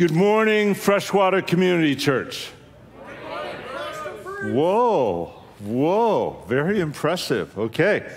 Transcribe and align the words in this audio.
Good 0.00 0.12
morning, 0.12 0.72
Freshwater 0.72 1.42
Community 1.42 1.94
Church. 1.94 2.52
Whoa, 4.44 5.26
whoa, 5.62 6.42
very 6.48 6.80
impressive. 6.80 7.58
Okay, 7.58 8.10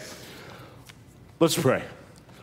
let's 1.41 1.59
pray. 1.59 1.83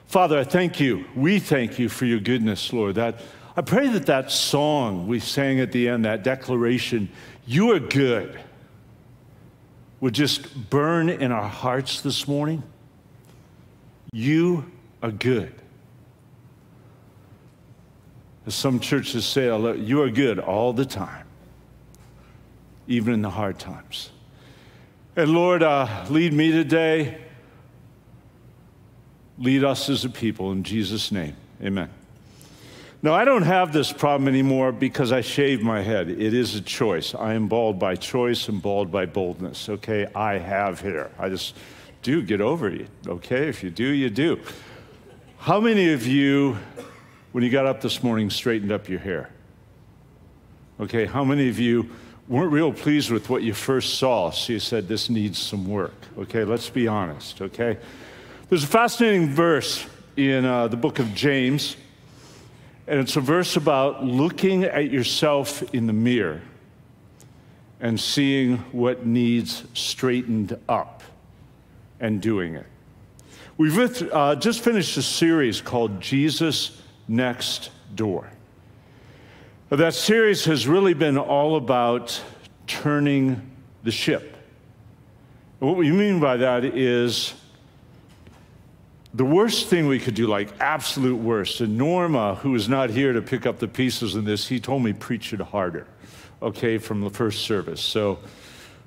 Father, 0.08 0.38
I 0.38 0.44
thank 0.44 0.78
you. 0.78 1.06
We 1.16 1.38
thank 1.38 1.78
you 1.78 1.88
for 1.88 2.04
your 2.04 2.20
goodness, 2.20 2.70
Lord. 2.70 2.96
That 2.96 3.22
I 3.56 3.62
pray 3.62 3.88
that 3.88 4.04
that 4.04 4.30
song 4.30 5.06
we 5.06 5.20
sang 5.20 5.58
at 5.58 5.72
the 5.72 5.88
end, 5.88 6.04
that 6.04 6.22
declaration, 6.22 7.08
you 7.46 7.70
are 7.72 7.80
good, 7.80 8.38
would 10.00 10.12
just 10.12 10.68
burn 10.68 11.08
in 11.08 11.32
our 11.32 11.48
hearts 11.48 12.02
this 12.02 12.28
morning. 12.28 12.62
You 14.12 14.70
are 15.02 15.12
good. 15.12 15.54
As 18.46 18.54
some 18.54 18.80
churches 18.80 19.26
say, 19.26 19.46
you 19.78 20.02
are 20.02 20.10
good 20.10 20.38
all 20.38 20.72
the 20.72 20.86
time, 20.86 21.26
even 22.88 23.14
in 23.14 23.22
the 23.22 23.30
hard 23.30 23.58
times. 23.58 24.10
And 25.16 25.32
Lord, 25.32 25.62
uh, 25.62 26.06
lead 26.08 26.32
me 26.32 26.50
today. 26.50 27.18
Lead 29.38 29.64
us 29.64 29.88
as 29.88 30.04
a 30.04 30.08
people 30.08 30.52
in 30.52 30.62
Jesus' 30.62 31.12
name. 31.12 31.36
Amen. 31.62 31.90
Now, 33.02 33.14
I 33.14 33.24
don't 33.24 33.42
have 33.42 33.72
this 33.72 33.92
problem 33.92 34.28
anymore 34.28 34.72
because 34.72 35.10
I 35.10 35.22
shaved 35.22 35.62
my 35.62 35.80
head. 35.80 36.10
It 36.10 36.34
is 36.34 36.54
a 36.54 36.60
choice. 36.60 37.14
I 37.14 37.32
am 37.32 37.48
bald 37.48 37.78
by 37.78 37.96
choice 37.96 38.48
and 38.48 38.60
bald 38.60 38.92
by 38.92 39.06
boldness. 39.06 39.70
Okay, 39.70 40.06
I 40.14 40.36
have 40.38 40.80
hair. 40.82 41.10
I 41.18 41.30
just 41.30 41.56
do 42.02 42.20
get 42.22 42.42
over 42.42 42.68
it. 42.68 42.88
Okay, 43.06 43.48
if 43.48 43.62
you 43.62 43.70
do, 43.70 43.84
you 43.84 44.10
do. 44.10 44.38
How 45.38 45.60
many 45.60 45.92
of 45.92 46.06
you 46.06 46.58
when 47.32 47.44
you 47.44 47.50
got 47.50 47.66
up 47.66 47.80
this 47.80 48.02
morning, 48.02 48.30
straightened 48.30 48.72
up 48.72 48.88
your 48.88 48.98
hair? 48.98 49.30
Okay, 50.80 51.06
how 51.06 51.24
many 51.24 51.48
of 51.48 51.58
you 51.58 51.90
weren't 52.28 52.52
real 52.52 52.72
pleased 52.72 53.10
with 53.10 53.28
what 53.28 53.42
you 53.42 53.52
first 53.52 53.98
saw, 53.98 54.30
so 54.30 54.52
you 54.52 54.58
said, 54.58 54.88
This 54.88 55.10
needs 55.10 55.38
some 55.38 55.68
work? 55.68 55.94
Okay, 56.18 56.44
let's 56.44 56.70
be 56.70 56.88
honest, 56.88 57.40
okay? 57.42 57.78
There's 58.48 58.64
a 58.64 58.68
fascinating 58.68 59.28
verse 59.28 59.86
in 60.16 60.44
uh, 60.44 60.68
the 60.68 60.76
book 60.76 60.98
of 60.98 61.14
James, 61.14 61.76
and 62.86 62.98
it's 62.98 63.16
a 63.16 63.20
verse 63.20 63.56
about 63.56 64.04
looking 64.04 64.64
at 64.64 64.90
yourself 64.90 65.62
in 65.74 65.86
the 65.86 65.92
mirror 65.92 66.40
and 67.80 67.98
seeing 67.98 68.58
what 68.72 69.06
needs 69.06 69.64
straightened 69.74 70.58
up 70.68 71.02
and 72.00 72.20
doing 72.20 72.54
it. 72.54 72.66
We've 73.56 73.78
uh, 74.12 74.36
just 74.36 74.60
finished 74.60 74.96
a 74.96 75.02
series 75.02 75.60
called 75.60 76.00
Jesus 76.00 76.79
next 77.10 77.70
door. 77.94 78.30
That 79.68 79.94
series 79.94 80.44
has 80.44 80.66
really 80.66 80.94
been 80.94 81.18
all 81.18 81.56
about 81.56 82.22
turning 82.66 83.50
the 83.82 83.90
ship. 83.90 84.36
What 85.58 85.76
we 85.76 85.90
mean 85.90 86.20
by 86.20 86.38
that 86.38 86.64
is 86.64 87.34
the 89.12 89.24
worst 89.24 89.66
thing 89.66 89.88
we 89.88 89.98
could 89.98 90.14
do, 90.14 90.28
like 90.28 90.52
absolute 90.60 91.16
worst. 91.16 91.60
And 91.60 91.76
Norma, 91.76 92.36
who 92.36 92.54
is 92.54 92.68
not 92.68 92.90
here 92.90 93.12
to 93.12 93.20
pick 93.20 93.44
up 93.44 93.58
the 93.58 93.68
pieces 93.68 94.14
in 94.14 94.24
this, 94.24 94.46
he 94.46 94.60
told 94.60 94.82
me 94.82 94.92
preach 94.92 95.32
it 95.32 95.40
harder, 95.40 95.86
okay, 96.40 96.78
from 96.78 97.00
the 97.00 97.10
first 97.10 97.42
service. 97.42 97.80
So, 97.80 98.20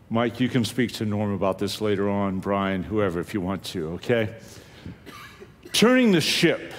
Mike, 0.09 0.39
you 0.39 0.47
can 0.47 0.63
speak 0.63 0.93
to 0.93 1.05
Norma 1.05 1.35
about 1.35 1.59
this 1.59 1.81
later 1.81 2.09
on, 2.09 2.39
Brian, 2.39 2.83
whoever, 2.83 3.19
if 3.19 3.33
you 3.33 3.41
want 3.41 3.63
to, 3.65 3.89
okay? 3.93 4.33
Turning 5.73 6.11
the 6.11 6.21
ship 6.21 6.71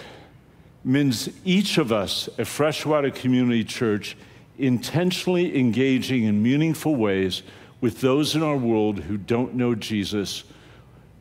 means 0.85 1.31
each 1.45 1.79
of 1.79 1.91
us 1.93 2.29
at 2.39 2.47
Freshwater 2.47 3.11
Community 3.11 3.65
Church 3.65 4.17
intentionally 4.59 5.59
engaging 5.59 6.25
in 6.25 6.43
meaningful 6.43 6.95
ways 6.95 7.43
with 7.81 8.01
those 8.01 8.35
in 8.35 8.43
our 8.43 8.57
world 8.57 9.01
who 9.01 9.17
don't 9.17 9.55
know 9.55 9.75
Jesus 9.75 10.45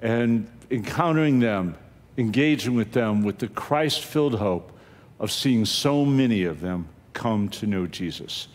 and 0.02 0.47
encountering 0.69 1.40
them, 1.40 1.75
engaging 2.18 2.75
with 2.75 2.91
them 2.91 3.23
with 3.23 3.40
the 3.40 3.47
Christ 3.47 4.03
filled 4.03 4.35
hope 4.35 4.72
of 5.19 5.31
seeing 5.31 5.66
so 5.66 6.06
many 6.06 6.44
of 6.44 6.62
them 6.62 6.88
come 7.13 7.47
to 7.50 7.68
know 7.68 7.88
Jesus. 7.88 8.47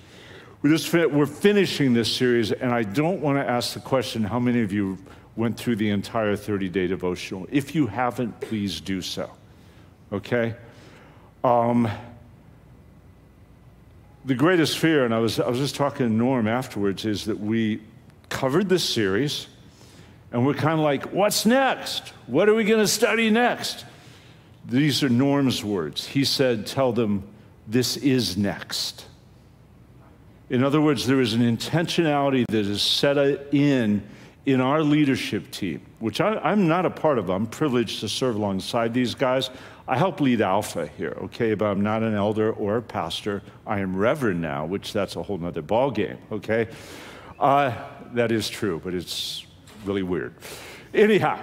We're, 0.63 1.09
we're 1.09 1.27
finishing 1.27 1.95
this 1.95 2.15
series, 2.15 2.53
and 2.53 2.73
I 2.73 2.83
don't 2.83 3.21
want 3.21 3.39
to 3.39 3.49
ask 3.49 3.75
the 3.75 3.81
question 3.81 4.25
how 4.25 4.41
many 4.41 4.61
of 4.61 4.73
you 4.73 4.99
went 5.37 5.57
through 5.57 5.77
the 5.77 5.91
entire 5.91 6.35
30 6.37 6.69
day 6.69 6.87
devotional. 6.89 7.47
If 7.51 7.75
you 7.75 7.87
haven't, 7.87 8.41
please 8.41 8.81
do 8.81 9.01
so. 9.01 9.31
Okay? 10.13 10.57
Um, 11.45 11.89
the 14.25 14.35
greatest 14.35 14.79
fear, 14.79 15.05
and 15.05 15.15
I 15.15 15.19
was, 15.19 15.41
I 15.41 15.49
was 15.49 15.59
just 15.59 15.75
talking 15.75 16.07
to 16.07 16.13
Norm 16.13 16.49
afterwards, 16.49 17.05
is 17.05 17.25
that 17.27 17.39
we 17.39 17.81
covered 18.29 18.69
this 18.69 18.85
series 18.85 19.47
and 20.33 20.45
we're 20.45 20.55
kind 20.55 20.75
of 20.75 20.81
like, 20.81 21.13
what's 21.13 21.47
next? 21.47 22.09
What 22.27 22.49
are 22.49 22.55
we 22.55 22.65
going 22.65 22.81
to 22.81 22.89
study 22.89 23.31
next? 23.31 23.87
These 24.67 25.03
are 25.03 25.09
Norm's 25.09 25.65
words. 25.65 26.07
He 26.07 26.25
said, 26.25 26.67
tell 26.67 26.93
them, 26.93 27.27
this 27.67 27.97
is 27.97 28.37
next. 28.37 29.07
In 30.51 30.63
other 30.63 30.81
words, 30.81 31.07
there 31.07 31.21
is 31.21 31.33
an 31.33 31.41
intentionality 31.41 32.45
that 32.49 32.67
is 32.67 32.83
set 32.83 33.17
in 33.55 34.03
in 34.49 34.63
our 34.63 34.83
leadership 34.83 35.51
team, 35.51 35.83
which 35.99 36.23
I, 36.23 36.53
am 36.53 36.67
not 36.69 36.87
a 36.87 36.91
part 36.91 37.19
of. 37.19 37.29
I'm 37.29 37.47
privileged 37.47 38.01
to 38.01 38.09
serve 38.09 38.37
alongside 38.37 38.95
these 38.95 39.15
guys. 39.15 39.51
I 39.87 39.99
help 39.99 40.23
lead 40.23 40.41
Alpha 40.41 40.87
here, 40.87 41.15
okay, 41.25 41.53
but 41.53 41.67
I'm 41.67 41.83
not 41.83 42.03
an 42.03 42.15
elder 42.15 42.51
or 42.53 42.79
a 42.79 42.83
pastor. 42.83 43.43
I 43.67 43.81
am 43.81 43.95
reverend 43.95 44.41
now, 44.41 44.65
which 44.65 44.95
that's 44.95 45.17
a 45.17 45.23
whole 45.23 45.37
nother 45.37 45.61
ballgame, 45.61 46.17
okay? 46.33 46.69
Uh, 47.39 47.75
that 48.15 48.33
is 48.33 48.49
true, 48.49 48.81
but 48.83 48.95
it's 48.95 49.45
really 49.85 50.03
weird. 50.03 50.35
Anyhow, 50.95 51.39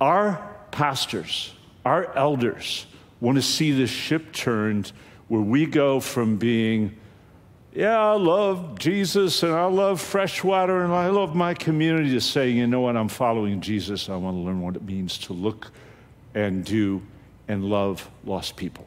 our 0.00 0.56
pastors, 0.70 1.52
our 1.84 2.16
elders 2.16 2.86
want 3.20 3.36
to 3.36 3.42
see 3.42 3.72
this 3.72 3.90
ship 3.90 4.32
turned 4.32 4.90
where 5.28 5.42
we 5.42 5.66
go 5.66 6.00
from 6.00 6.38
being, 6.38 6.98
yeah, 7.72 7.98
I 7.98 8.14
love 8.14 8.78
Jesus 8.78 9.42
and 9.42 9.52
I 9.52 9.66
love 9.66 10.00
fresh 10.00 10.42
water 10.42 10.82
and 10.82 10.92
I 10.92 11.08
love 11.08 11.36
my 11.36 11.54
community 11.54 12.10
to 12.10 12.20
say, 12.20 12.50
you 12.50 12.66
know 12.66 12.80
what, 12.80 12.96
I'm 12.96 13.08
following 13.08 13.60
Jesus. 13.60 14.08
I 14.08 14.16
want 14.16 14.36
to 14.36 14.40
learn 14.40 14.60
what 14.60 14.74
it 14.74 14.82
means 14.82 15.18
to 15.18 15.32
look 15.32 15.70
and 16.34 16.64
do 16.64 17.02
and 17.46 17.64
love 17.64 18.10
lost 18.24 18.56
people. 18.56 18.86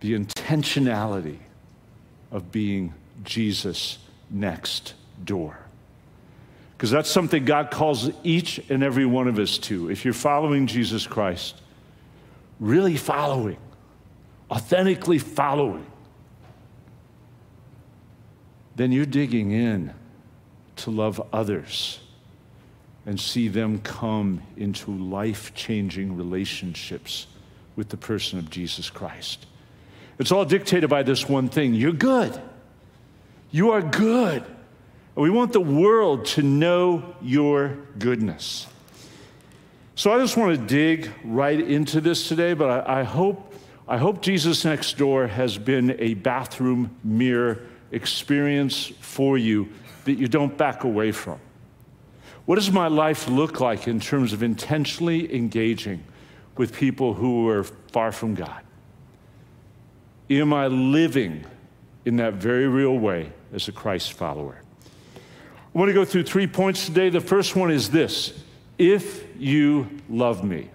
The 0.00 0.18
intentionality 0.18 1.38
of 2.30 2.52
being 2.52 2.92
Jesus 3.24 3.98
next 4.30 4.94
door. 5.24 5.58
Because 6.76 6.90
that's 6.90 7.10
something 7.10 7.44
God 7.44 7.70
calls 7.70 8.10
each 8.22 8.60
and 8.68 8.84
every 8.84 9.06
one 9.06 9.28
of 9.28 9.38
us 9.38 9.58
to. 9.58 9.90
If 9.90 10.04
you're 10.04 10.14
following 10.14 10.66
Jesus 10.66 11.06
Christ, 11.06 11.60
really 12.60 12.96
following, 12.96 13.56
authentically 14.50 15.18
following, 15.18 15.86
then 18.78 18.92
you're 18.92 19.04
digging 19.04 19.50
in 19.50 19.92
to 20.76 20.90
love 20.90 21.20
others 21.32 21.98
and 23.04 23.18
see 23.18 23.48
them 23.48 23.80
come 23.80 24.40
into 24.56 24.92
life 24.92 25.52
changing 25.54 26.16
relationships 26.16 27.26
with 27.74 27.88
the 27.88 27.96
person 27.96 28.38
of 28.38 28.50
Jesus 28.50 28.88
Christ. 28.88 29.46
It's 30.18 30.30
all 30.30 30.44
dictated 30.44 30.88
by 30.88 31.02
this 31.02 31.28
one 31.28 31.48
thing 31.48 31.74
you're 31.74 31.92
good. 31.92 32.40
You 33.50 33.72
are 33.72 33.82
good. 33.82 34.42
And 34.42 35.22
we 35.22 35.30
want 35.30 35.52
the 35.52 35.60
world 35.60 36.26
to 36.26 36.42
know 36.42 37.16
your 37.20 37.78
goodness. 37.98 38.68
So 39.96 40.12
I 40.12 40.18
just 40.18 40.36
want 40.36 40.56
to 40.56 40.64
dig 40.64 41.10
right 41.24 41.58
into 41.58 42.00
this 42.00 42.28
today, 42.28 42.54
but 42.54 42.88
I, 42.88 43.00
I 43.00 43.02
hope, 43.02 43.54
I 43.88 43.96
hope 43.96 44.22
Jesus 44.22 44.64
Next 44.64 44.96
Door 44.96 45.26
has 45.28 45.58
been 45.58 45.96
a 45.98 46.14
bathroom 46.14 46.94
mirror 47.02 47.60
experience 47.92 48.86
for 49.00 49.38
you 49.38 49.68
that 50.04 50.14
you 50.14 50.28
don't 50.28 50.56
back 50.56 50.84
away 50.84 51.12
from. 51.12 51.38
What 52.46 52.54
does 52.54 52.70
my 52.70 52.88
life 52.88 53.28
look 53.28 53.60
like 53.60 53.86
in 53.86 54.00
terms 54.00 54.32
of 54.32 54.42
intentionally 54.42 55.34
engaging 55.34 56.02
with 56.56 56.74
people 56.74 57.14
who 57.14 57.48
are 57.48 57.64
far 57.64 58.10
from 58.10 58.34
God? 58.34 58.62
Am 60.30 60.52
I 60.52 60.66
living 60.66 61.44
in 62.04 62.16
that 62.16 62.34
very 62.34 62.66
real 62.66 62.98
way 62.98 63.32
as 63.52 63.68
a 63.68 63.72
Christ 63.72 64.14
follower? 64.14 64.60
I 65.74 65.78
want 65.78 65.90
to 65.90 65.94
go 65.94 66.04
through 66.04 66.24
three 66.24 66.46
points 66.46 66.86
today. 66.86 67.10
The 67.10 67.20
first 67.20 67.54
one 67.54 67.70
is 67.70 67.90
this 67.90 68.32
if 68.78 69.24
you 69.38 69.88
love 70.08 70.42
me. 70.42 70.70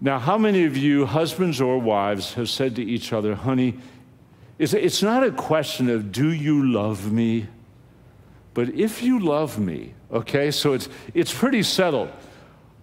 Now, 0.00 0.18
how 0.18 0.36
many 0.36 0.64
of 0.64 0.76
you, 0.76 1.06
husbands 1.06 1.60
or 1.60 1.78
wives, 1.78 2.34
have 2.34 2.50
said 2.50 2.76
to 2.76 2.82
each 2.82 3.12
other, 3.12 3.34
honey, 3.34 3.78
it's 4.58 5.02
not 5.02 5.24
a 5.24 5.30
question 5.30 5.90
of 5.90 6.12
do 6.12 6.30
you 6.30 6.70
love 6.70 7.12
me? 7.12 7.48
But 8.52 8.70
if 8.70 9.02
you 9.02 9.18
love 9.18 9.58
me, 9.58 9.94
okay, 10.12 10.50
so 10.50 10.74
it's, 10.74 10.88
it's 11.12 11.34
pretty 11.34 11.62
settled. 11.64 12.10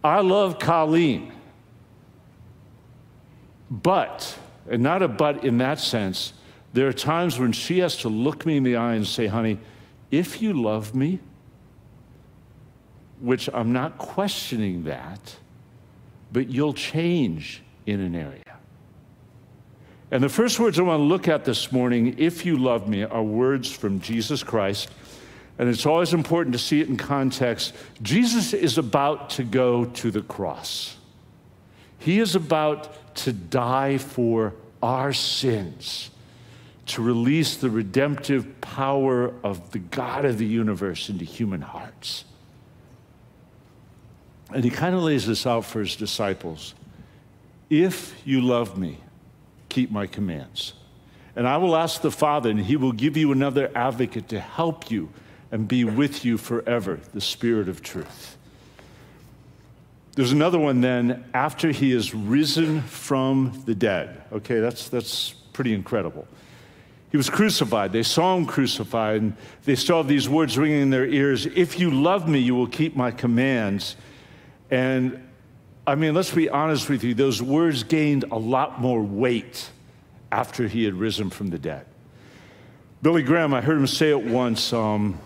I 0.03 0.19
love 0.19 0.59
Colleen. 0.59 1.31
But 3.69 4.37
and 4.69 4.83
not 4.83 5.01
a 5.01 5.07
but 5.07 5.43
in 5.43 5.57
that 5.59 5.79
sense. 5.79 6.33
There 6.73 6.87
are 6.87 6.93
times 6.93 7.39
when 7.39 7.51
she 7.51 7.79
has 7.79 7.97
to 7.97 8.09
look 8.09 8.45
me 8.45 8.57
in 8.57 8.63
the 8.63 8.77
eye 8.77 8.93
and 8.93 9.05
say, 9.05 9.27
honey, 9.27 9.59
if 10.09 10.41
you 10.41 10.53
love 10.53 10.95
me, 10.95 11.19
which 13.19 13.49
I'm 13.53 13.73
not 13.73 13.97
questioning 13.97 14.85
that, 14.85 15.35
but 16.31 16.49
you'll 16.49 16.73
change 16.73 17.61
in 17.85 17.99
an 17.99 18.15
area. 18.15 18.40
And 20.11 20.21
the 20.21 20.29
first 20.29 20.59
words 20.59 20.77
I 20.77 20.81
want 20.81 20.99
to 20.99 21.03
look 21.03 21.29
at 21.29 21.45
this 21.45 21.71
morning, 21.71 22.15
if 22.17 22.45
you 22.45 22.57
love 22.57 22.87
me, 22.87 23.03
are 23.03 23.23
words 23.23 23.71
from 23.71 24.01
Jesus 24.01 24.43
Christ. 24.43 24.91
And 25.57 25.69
it's 25.69 25.85
always 25.85 26.13
important 26.13 26.53
to 26.53 26.59
see 26.59 26.81
it 26.81 26.89
in 26.89 26.97
context. 26.97 27.73
Jesus 28.01 28.53
is 28.53 28.77
about 28.77 29.29
to 29.31 29.43
go 29.43 29.85
to 29.85 30.11
the 30.11 30.21
cross, 30.21 30.97
He 31.97 32.19
is 32.19 32.35
about 32.35 33.15
to 33.15 33.31
die 33.31 33.97
for 33.97 34.53
our 34.83 35.13
sins, 35.13 36.09
to 36.87 37.01
release 37.01 37.55
the 37.55 37.69
redemptive 37.69 38.59
power 38.59 39.33
of 39.43 39.71
the 39.71 39.79
God 39.79 40.25
of 40.25 40.37
the 40.37 40.45
universe 40.45 41.09
into 41.09 41.23
human 41.23 41.61
hearts. 41.61 42.25
And 44.53 44.65
He 44.65 44.69
kind 44.69 44.93
of 44.93 45.03
lays 45.03 45.25
this 45.25 45.47
out 45.47 45.63
for 45.63 45.79
His 45.79 45.95
disciples. 45.95 46.73
If 47.69 48.19
you 48.25 48.41
love 48.41 48.77
me, 48.77 48.97
keep 49.71 49.89
my 49.89 50.05
commands. 50.05 50.73
And 51.35 51.47
I 51.47 51.57
will 51.57 51.75
ask 51.75 52.01
the 52.01 52.11
Father, 52.11 52.49
and 52.49 52.59
he 52.59 52.75
will 52.75 52.91
give 52.91 53.15
you 53.15 53.31
another 53.31 53.71
advocate 53.73 54.27
to 54.29 54.39
help 54.39 54.91
you 54.91 55.09
and 55.51 55.67
be 55.67 55.85
with 55.85 56.25
you 56.25 56.37
forever, 56.37 56.99
the 57.13 57.21
Spirit 57.21 57.69
of 57.69 57.81
truth. 57.81 58.37
There's 60.15 60.33
another 60.33 60.59
one 60.59 60.81
then 60.81 61.23
after 61.33 61.71
he 61.71 61.93
is 61.93 62.13
risen 62.13 62.81
from 62.81 63.63
the 63.65 63.73
dead. 63.73 64.23
Okay, 64.33 64.59
that's, 64.59 64.89
that's 64.89 65.31
pretty 65.53 65.73
incredible. 65.73 66.27
He 67.11 67.17
was 67.17 67.29
crucified. 67.29 67.93
They 67.93 68.03
saw 68.03 68.35
him 68.35 68.45
crucified, 68.45 69.21
and 69.21 69.35
they 69.63 69.75
saw 69.75 70.01
these 70.01 70.27
words 70.27 70.57
ringing 70.57 70.81
in 70.81 70.89
their 70.89 71.05
ears 71.05 71.45
If 71.45 71.79
you 71.79 71.91
love 71.91 72.27
me, 72.27 72.39
you 72.39 72.55
will 72.55 72.67
keep 72.67 72.95
my 72.95 73.11
commands. 73.11 73.95
And 74.69 75.21
I 75.91 75.95
mean, 75.95 76.13
let's 76.13 76.31
be 76.31 76.47
honest 76.47 76.87
with 76.87 77.03
you, 77.03 77.13
those 77.13 77.41
words 77.41 77.83
gained 77.83 78.23
a 78.31 78.37
lot 78.37 78.79
more 78.79 79.03
weight 79.03 79.69
after 80.31 80.65
he 80.69 80.85
had 80.85 80.93
risen 80.93 81.29
from 81.29 81.49
the 81.49 81.59
dead. 81.59 81.85
Billy 83.01 83.23
Graham, 83.23 83.53
I 83.53 83.59
heard 83.59 83.77
him 83.77 83.87
say 83.87 84.09
it 84.09 84.23
once. 84.23 84.71
Um, 84.71 85.19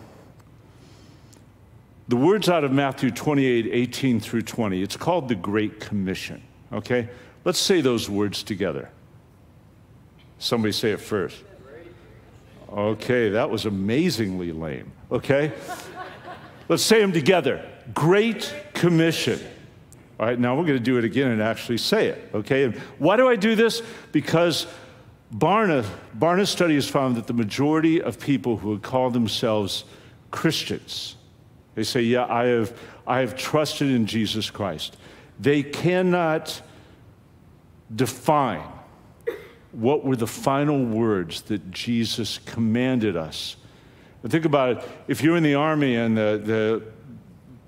the 2.07 2.15
words 2.15 2.50
out 2.50 2.63
of 2.63 2.71
Matthew 2.71 3.12
28 3.12 3.67
18 3.71 4.19
through 4.19 4.41
20, 4.41 4.81
it's 4.81 4.97
called 4.97 5.27
the 5.27 5.35
Great 5.35 5.79
Commission. 5.79 6.41
Okay? 6.73 7.09
Let's 7.44 7.59
say 7.59 7.81
those 7.81 8.09
words 8.09 8.41
together. 8.41 8.89
Somebody 10.39 10.71
say 10.71 10.94
it 10.94 11.00
first. 11.00 11.44
Okay, 12.73 13.29
that 13.29 13.51
was 13.51 13.67
amazingly 13.67 14.51
lame. 14.51 14.91
Okay? 15.12 15.51
Let's 16.67 16.81
say 16.81 17.01
them 17.01 17.12
together. 17.12 17.63
Great 17.94 18.51
Commission. 18.73 19.39
All 20.19 20.25
right, 20.25 20.39
now 20.39 20.56
we're 20.56 20.63
going 20.63 20.77
to 20.77 20.83
do 20.83 20.97
it 20.97 21.03
again 21.03 21.29
and 21.31 21.41
actually 21.41 21.77
say 21.77 22.07
it, 22.07 22.29
okay? 22.33 22.63
And 22.63 22.75
why 23.00 23.17
do 23.17 23.27
I 23.27 23.35
do 23.35 23.56
this? 23.56 23.81
Because 24.13 24.65
Barna, 25.33 25.85
Barna 26.17 26.47
study 26.47 26.75
has 26.75 26.88
found 26.88 27.17
that 27.17 27.27
the 27.27 27.33
majority 27.33 28.01
of 28.01 28.19
people 28.19 28.57
who 28.57 28.69
would 28.69 28.81
call 28.81 29.09
themselves 29.09 29.83
Christians, 30.31 31.17
they 31.75 31.83
say, 31.83 32.01
yeah, 32.01 32.25
I 32.25 32.45
have, 32.45 32.79
I 33.06 33.19
have 33.19 33.35
trusted 33.35 33.91
in 33.91 34.06
Jesus 34.06 34.50
Christ. 34.50 34.95
They 35.38 35.63
cannot 35.63 36.62
define 37.94 38.63
what 39.73 40.06
were 40.06 40.15
the 40.15 40.27
final 40.27 40.85
words 40.85 41.41
that 41.44 41.71
Jesus 41.71 42.39
commanded 42.45 43.17
us. 43.17 43.57
And 44.23 44.31
think 44.31 44.45
about 44.45 44.77
it. 44.77 44.89
If 45.09 45.21
you're 45.21 45.35
in 45.35 45.44
the 45.44 45.56
army 45.56 45.97
and 45.97 46.17
the, 46.17 46.41
the 46.44 46.83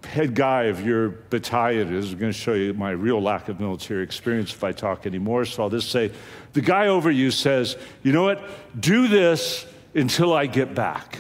head 0.08 0.34
guy 0.34 0.64
of 0.64 0.86
your 0.86 1.10
battalion 1.10 1.94
is 1.94 2.16
going 2.16 2.32
to 2.32 2.38
show 2.38 2.54
you 2.54 2.74
my 2.74 2.92
real 2.92 3.22
lack 3.22 3.50
of 3.50 3.60
military 3.60 4.04
experience 4.04 4.54
if 4.54 4.64
I 4.64 4.72
talk 4.72 5.06
anymore. 5.06 5.46
So 5.46 5.64
I'll 5.64 5.70
just 5.70 5.92
say 5.92 6.12
the 6.54 6.62
guy 6.62 6.88
over 6.88 7.12
you 7.12 7.30
says, 7.30 7.78
you 8.04 8.14
know 8.14 8.24
what, 8.24 8.42
do 8.80 9.08
this 9.08 9.66
until 9.94 10.34
I 10.34 10.46
get 10.46 10.74
back. 10.74 11.20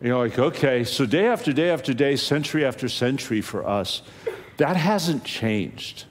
you're 0.00 0.16
like, 0.16 0.38
okay. 0.38 0.84
So 0.84 1.04
day 1.04 1.26
after 1.26 1.52
day 1.52 1.70
after 1.70 1.92
day, 1.92 2.16
century 2.16 2.64
after 2.64 2.88
century 2.88 3.40
for 3.40 3.66
us, 3.66 4.02
that 4.56 4.76
hasn't 4.76 5.24
changed. 5.24 6.04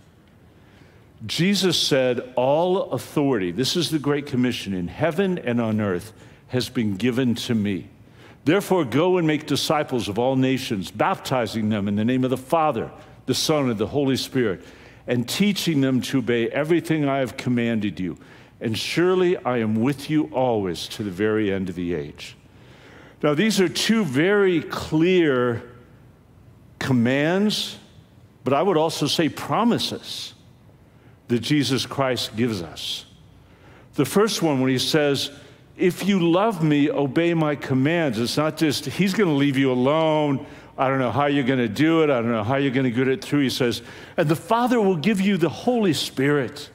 Jesus 1.25 1.80
said, 1.80 2.34
All 2.36 2.92
authority, 2.92 3.52
this 3.52 3.75
is 3.75 3.90
the 3.90 4.00
Great 4.00 4.28
Commission 4.28 4.74
in 4.74 4.88
heaven 4.88 5.40
and 5.40 5.60
on 5.60 5.81
earth, 5.81 6.14
has 6.50 6.69
been 6.69 6.96
given 6.96 7.36
to 7.36 7.56
me. 7.56 7.90
Therefore, 8.47 8.85
go 8.85 9.17
and 9.17 9.27
make 9.27 9.45
disciples 9.45 10.07
of 10.07 10.17
all 10.17 10.38
nations, 10.38 10.89
baptizing 10.89 11.67
them 11.67 11.89
in 11.89 11.97
the 11.97 12.05
name 12.05 12.23
of 12.23 12.29
the 12.29 12.38
Father, 12.38 12.89
the 13.25 13.33
Son, 13.33 13.69
and 13.69 13.77
the 13.77 13.88
Holy 13.88 14.15
Spirit, 14.15 14.63
and 15.05 15.27
teaching 15.27 15.81
them 15.81 15.99
to 16.03 16.19
obey 16.19 16.47
everything 16.51 17.09
I 17.09 17.17
have 17.17 17.35
commanded 17.35 17.99
you. 17.99 18.17
And 18.61 18.77
surely 18.77 19.35
I 19.35 19.57
am 19.57 19.75
with 19.75 20.09
you 20.09 20.29
always 20.31 20.88
to 20.89 21.03
the 21.03 21.11
very 21.11 21.51
end 21.51 21.67
of 21.67 21.75
the 21.75 21.94
age. 21.94 22.38
Now, 23.21 23.33
these 23.33 23.59
are 23.59 23.67
two 23.67 24.05
very 24.05 24.61
clear 24.61 25.69
commands, 26.79 27.77
but 28.45 28.53
I 28.53 28.61
would 28.61 28.77
also 28.77 29.07
say 29.07 29.27
promises 29.27 30.33
that 31.27 31.39
Jesus 31.39 31.85
Christ 31.85 32.38
gives 32.38 32.61
us. 32.61 33.07
The 33.95 34.05
first 34.05 34.41
one, 34.41 34.61
when 34.61 34.69
he 34.69 34.79
says, 34.79 35.31
if 35.77 36.07
you 36.07 36.19
love 36.19 36.63
me, 36.63 36.89
obey 36.89 37.33
my 37.33 37.56
commands. 37.56 38.19
It's 38.19 38.35
not 38.35 38.57
just, 38.57 38.85
he's 38.85 39.13
going 39.13 39.29
to 39.29 39.35
leave 39.35 39.57
you 39.57 39.71
alone. 39.71 40.45
I 40.77 40.89
don't 40.89 41.00
know 41.00 41.12
how 41.12 41.27
you're 41.27 41.44
going 41.44 41.59
to 41.59 41.68
do 41.68 42.03
it. 42.03 42.09
I 42.09 42.21
don't 42.21 42.31
know 42.31 42.44
how 42.44 42.56
you're 42.56 42.71
going 42.71 42.85
to 42.85 42.91
get 42.91 43.07
it 43.07 43.24
through. 43.24 43.41
He 43.41 43.50
says, 43.50 43.81
and 44.18 44.27
the 44.27 44.35
Father 44.35 44.81
will 44.81 44.95
give 44.95 45.21
you 45.21 45.38
the 45.38 45.50
Holy 45.50 45.94
Spirit. 45.94 46.69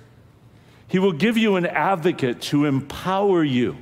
He 0.87 0.99
will 0.99 1.13
give 1.13 1.37
you 1.37 1.57
an 1.57 1.67
advocate 1.67 2.41
to 2.43 2.65
empower 2.65 3.43
you. 3.43 3.77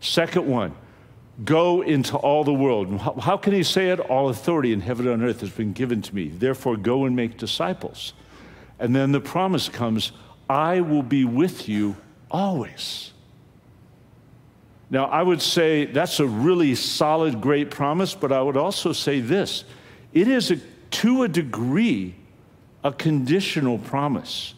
Second 0.00 0.46
one, 0.46 0.74
go 1.44 1.80
into 1.80 2.16
all 2.16 2.44
the 2.44 2.52
world. 2.52 3.00
How 3.20 3.36
can 3.36 3.52
he 3.52 3.62
say 3.62 3.90
it? 3.90 4.00
All 4.00 4.28
authority 4.28 4.72
in 4.72 4.80
heaven 4.80 5.08
and 5.08 5.22
earth 5.22 5.40
has 5.40 5.50
been 5.50 5.72
given 5.72 6.02
to 6.02 6.14
me. 6.14 6.28
Therefore, 6.28 6.76
go 6.76 7.04
and 7.04 7.16
make 7.16 7.38
disciples. 7.38 8.12
And 8.78 8.94
then 8.94 9.12
the 9.12 9.20
promise 9.20 9.68
comes 9.68 10.12
I 10.50 10.80
will 10.80 11.04
be 11.04 11.24
with 11.24 11.68
you 11.68 11.96
always. 12.30 13.12
Now, 14.92 15.06
I 15.06 15.22
would 15.22 15.40
say 15.40 15.86
that's 15.86 16.20
a 16.20 16.26
really 16.26 16.74
solid, 16.74 17.40
great 17.40 17.70
promise, 17.70 18.14
but 18.14 18.30
I 18.30 18.42
would 18.42 18.58
also 18.58 18.92
say 18.92 19.20
this 19.20 19.64
it 20.12 20.28
is, 20.28 20.50
a, 20.50 20.58
to 20.58 21.22
a 21.22 21.28
degree, 21.28 22.14
a 22.84 22.92
conditional 22.92 23.78
promise. 23.78 24.52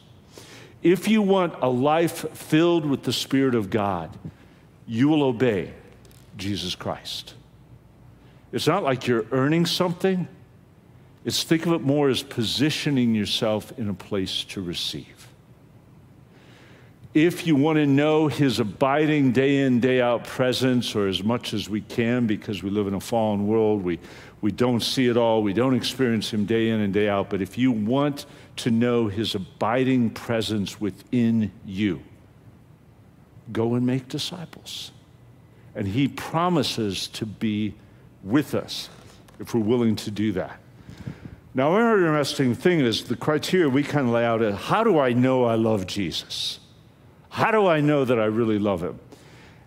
If 0.82 1.06
you 1.06 1.22
want 1.22 1.54
a 1.62 1.68
life 1.68 2.28
filled 2.36 2.84
with 2.84 3.04
the 3.04 3.12
Spirit 3.12 3.54
of 3.54 3.70
God, 3.70 4.10
you 4.88 5.08
will 5.08 5.22
obey 5.22 5.72
Jesus 6.36 6.74
Christ. 6.74 7.34
It's 8.52 8.66
not 8.66 8.82
like 8.82 9.06
you're 9.06 9.26
earning 9.30 9.66
something. 9.66 10.26
It's 11.24 11.44
think 11.44 11.64
of 11.64 11.74
it 11.74 11.80
more 11.80 12.08
as 12.08 12.24
positioning 12.24 13.14
yourself 13.14 13.72
in 13.78 13.88
a 13.88 13.94
place 13.94 14.42
to 14.46 14.60
receive 14.60 15.13
if 17.14 17.46
you 17.46 17.54
want 17.54 17.76
to 17.76 17.86
know 17.86 18.26
his 18.26 18.58
abiding 18.58 19.30
day 19.30 19.60
in, 19.60 19.78
day 19.78 20.00
out 20.00 20.24
presence, 20.24 20.96
or 20.96 21.06
as 21.06 21.22
much 21.22 21.54
as 21.54 21.68
we 21.68 21.80
can, 21.80 22.26
because 22.26 22.64
we 22.64 22.70
live 22.70 22.88
in 22.88 22.94
a 22.94 23.00
fallen 23.00 23.46
world, 23.46 23.84
we, 23.84 24.00
we 24.40 24.50
don't 24.50 24.80
see 24.80 25.06
it 25.06 25.16
all, 25.16 25.40
we 25.40 25.52
don't 25.52 25.74
experience 25.76 26.32
him 26.32 26.44
day 26.44 26.70
in 26.70 26.80
and 26.80 26.92
day 26.92 27.08
out. 27.08 27.30
But 27.30 27.40
if 27.40 27.56
you 27.56 27.70
want 27.70 28.26
to 28.56 28.72
know 28.72 29.06
his 29.06 29.36
abiding 29.36 30.10
presence 30.10 30.80
within 30.80 31.52
you, 31.64 32.02
go 33.52 33.74
and 33.74 33.86
make 33.86 34.08
disciples. 34.08 34.90
And 35.76 35.86
he 35.86 36.08
promises 36.08 37.06
to 37.08 37.26
be 37.26 37.74
with 38.24 38.56
us 38.56 38.90
if 39.38 39.54
we're 39.54 39.60
willing 39.60 39.94
to 39.96 40.10
do 40.10 40.32
that. 40.32 40.58
Now, 41.54 41.76
another 41.76 41.98
interesting 41.98 42.56
thing 42.56 42.80
is 42.80 43.04
the 43.04 43.16
criteria 43.16 43.68
we 43.68 43.84
kind 43.84 44.08
of 44.08 44.12
lay 44.12 44.24
out 44.24 44.42
is 44.42 44.56
how 44.56 44.82
do 44.82 44.98
I 44.98 45.12
know 45.12 45.44
I 45.44 45.54
love 45.54 45.86
Jesus? 45.86 46.58
How 47.34 47.50
do 47.50 47.66
I 47.66 47.80
know 47.80 48.04
that 48.04 48.16
I 48.16 48.26
really 48.26 48.60
love 48.60 48.80
him? 48.80 49.00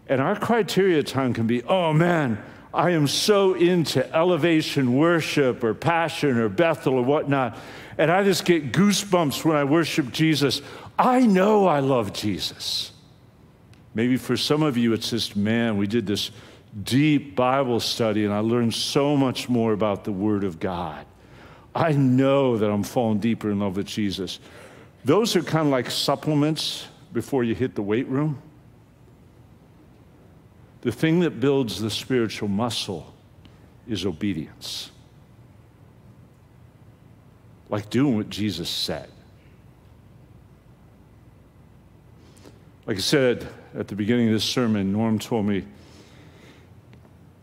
And 0.08 0.22
our 0.22 0.40
criteria 0.40 1.04
time 1.04 1.34
can 1.34 1.48
be, 1.48 1.64
oh 1.64 1.92
man, 1.92 2.42
I 2.74 2.92
am 2.92 3.08
so 3.08 3.56
into 3.56 4.10
elevation 4.16 4.96
worship 4.96 5.66
or 5.66 5.74
passion 5.74 6.38
or 6.38 6.48
Bethel 6.48 6.94
or 6.94 7.02
whatnot, 7.02 7.58
and 7.98 8.10
I 8.10 8.24
just 8.24 8.46
get 8.46 8.72
goosebumps 8.72 9.44
when 9.44 9.58
I 9.58 9.66
worship 9.66 10.14
Jesus. 10.14 10.62
I 10.98 11.26
know 11.26 11.68
I 11.68 11.82
love 11.82 12.14
Jesus. 12.14 12.94
Maybe 13.94 14.16
for 14.16 14.38
some 14.38 14.64
of 14.64 14.78
you, 14.78 14.94
it's 14.94 15.10
just, 15.10 15.36
man, 15.36 15.76
we 15.76 15.88
did 15.88 16.08
this 16.08 16.32
deep 16.86 17.36
Bible 17.36 17.82
study 17.82 18.24
and 18.24 18.34
I 18.34 18.40
learned 18.40 18.76
so 18.76 19.18
much 19.18 19.50
more 19.50 19.74
about 19.74 20.06
the 20.06 20.14
Word 20.14 20.46
of 20.46 20.62
God. 20.62 21.06
I 21.76 21.92
know 21.92 22.60
that 22.60 22.72
I'm 22.72 22.84
falling 22.84 23.20
deeper 23.20 23.52
in 23.52 23.60
love 23.60 23.76
with 23.76 23.88
Jesus. 23.88 24.40
Those 25.04 25.36
are 25.36 25.44
kind 25.44 25.68
of 25.68 25.72
like 25.74 25.92
supplements 25.92 26.88
before 27.18 27.44
you 27.44 27.56
hit 27.56 27.74
the 27.74 27.82
weight 27.82 28.08
room. 28.08 28.40
The 30.82 30.92
thing 30.92 31.22
that 31.22 31.40
builds 31.40 31.82
the 31.82 31.90
spiritual 31.90 32.48
muscle 32.48 33.12
is 33.88 34.06
obedience. 34.06 34.92
Like 37.70 37.90
doing 37.90 38.18
what 38.18 38.30
Jesus 38.30 38.70
said. 38.70 39.10
Like 42.86 42.98
I 42.98 43.00
said 43.00 43.48
at 43.74 43.88
the 43.88 43.96
beginning 43.96 44.28
of 44.28 44.34
this 44.34 44.44
sermon, 44.44 44.92
Norm 44.94 45.18
told 45.18 45.48
me 45.48 45.66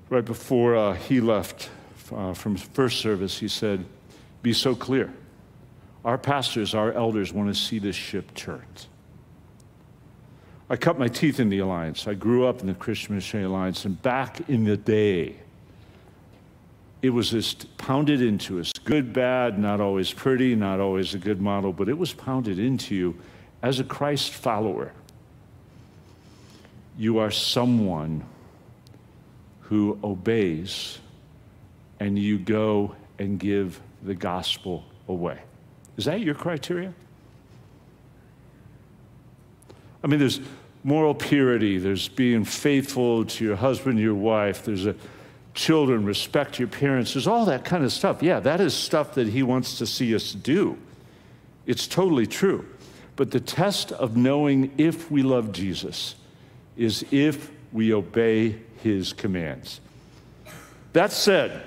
right 0.09 0.25
before 0.25 0.77
uh, 0.77 0.95
he 0.95 1.21
left 1.21 1.69
uh, 2.15 2.33
from 2.33 2.55
first 2.55 3.01
service, 3.01 3.37
he 3.41 3.49
said, 3.49 3.85
Be 4.41 4.53
so 4.53 4.77
clear. 4.77 5.13
Our 6.05 6.17
pastors, 6.17 6.77
our 6.77 6.93
elders 6.93 7.33
want 7.33 7.53
to 7.53 7.61
see 7.61 7.81
this 7.81 7.97
ship 7.97 8.33
turned. 8.35 8.87
I 10.71 10.77
cut 10.77 10.99
my 10.99 11.09
teeth 11.09 11.41
in 11.41 11.51
the 11.51 11.59
Alliance. 11.59 12.09
I 12.09 12.15
grew 12.15 12.47
up 12.47 12.61
in 12.61 12.67
the 12.67 12.75
Christian 12.75 13.15
Missionary 13.15 13.47
Alliance, 13.47 13.85
and 13.85 14.01
back 14.01 14.49
in 14.49 14.65
the 14.65 14.77
day, 14.77 15.37
it 17.03 17.11
was 17.11 17.31
just 17.31 17.77
pounded 17.77 18.23
into 18.23 18.59
us 18.61 18.73
good, 18.85 19.13
bad, 19.13 19.59
not 19.59 19.81
always 19.81 20.11
pretty, 20.11 20.55
not 20.55 20.81
always 20.81 21.15
a 21.15 21.19
good 21.19 21.41
model, 21.41 21.71
but 21.71 21.89
it 21.89 21.99
was 21.99 22.15
pounded 22.15 22.59
into 22.59 22.95
you 22.95 23.15
as 23.63 23.79
a 23.79 23.85
Christ 23.85 24.33
follower. 24.33 24.93
You 26.97 27.19
are 27.19 27.31
someone 27.31 28.25
who 29.61 29.99
obeys 30.03 30.99
and 32.01 32.19
you 32.19 32.39
go 32.39 32.95
and 33.19 33.39
give 33.39 33.81
the 34.03 34.15
gospel 34.15 34.85
away. 35.09 35.41
Is 35.99 36.07
that 36.07 36.21
your 36.21 36.35
criteria? 36.35 36.95
I 40.05 40.07
mean, 40.07 40.21
there's 40.21 40.41
moral 40.85 41.15
purity, 41.15 41.79
there's 41.79 42.09
being 42.09 42.45
faithful 42.45 43.25
to 43.25 43.45
your 43.45 43.57
husband, 43.57 43.99
your 43.99 44.15
wife, 44.15 44.65
there's 44.65 44.85
a 44.85 44.95
children, 45.55 46.05
respect 46.05 46.59
your 46.59 46.69
parents, 46.69 47.15
there's 47.15 47.27
all 47.27 47.47
that 47.47 47.65
kind 47.65 47.83
of 47.85 47.91
stuff. 47.91 48.23
Yeah, 48.23 48.39
that 48.41 48.61
is 48.61 48.75
stuff 48.75 49.15
that 49.15 49.29
he 49.29 49.43
wants 49.43 49.79
to 49.79 49.87
see 49.87 50.15
us 50.15 50.33
do. 50.33 50.77
It's 51.65 51.87
totally 51.87 52.27
true. 52.27 52.69
But 53.17 53.31
the 53.31 53.41
test 53.41 53.93
of 53.93 54.17
knowing 54.17 54.73
if 54.77 55.11
we 55.11 55.23
love 55.23 55.53
Jesus 55.53 56.17
is 56.77 57.05
if 57.11 57.51
we 57.73 57.95
obey 57.95 58.59
his 58.83 59.15
commands. 59.15 59.81
That 60.93 61.13
said, 61.13 61.63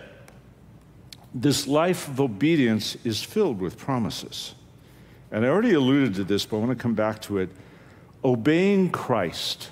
this 1.33 1.65
life 1.65 2.07
of 2.07 2.21
obedience 2.21 2.97
is 3.03 3.23
filled 3.23 3.59
with 3.59 3.77
promises. 3.79 4.53
And 5.31 5.43
I 5.43 5.49
already 5.49 5.73
alluded 5.73 6.15
to 6.15 6.23
this, 6.23 6.45
but 6.45 6.57
I 6.57 6.59
want 6.59 6.77
to 6.77 6.81
come 6.81 6.93
back 6.93 7.21
to 7.23 7.39
it. 7.39 7.49
Obeying 8.27 8.89
Christ 8.89 9.69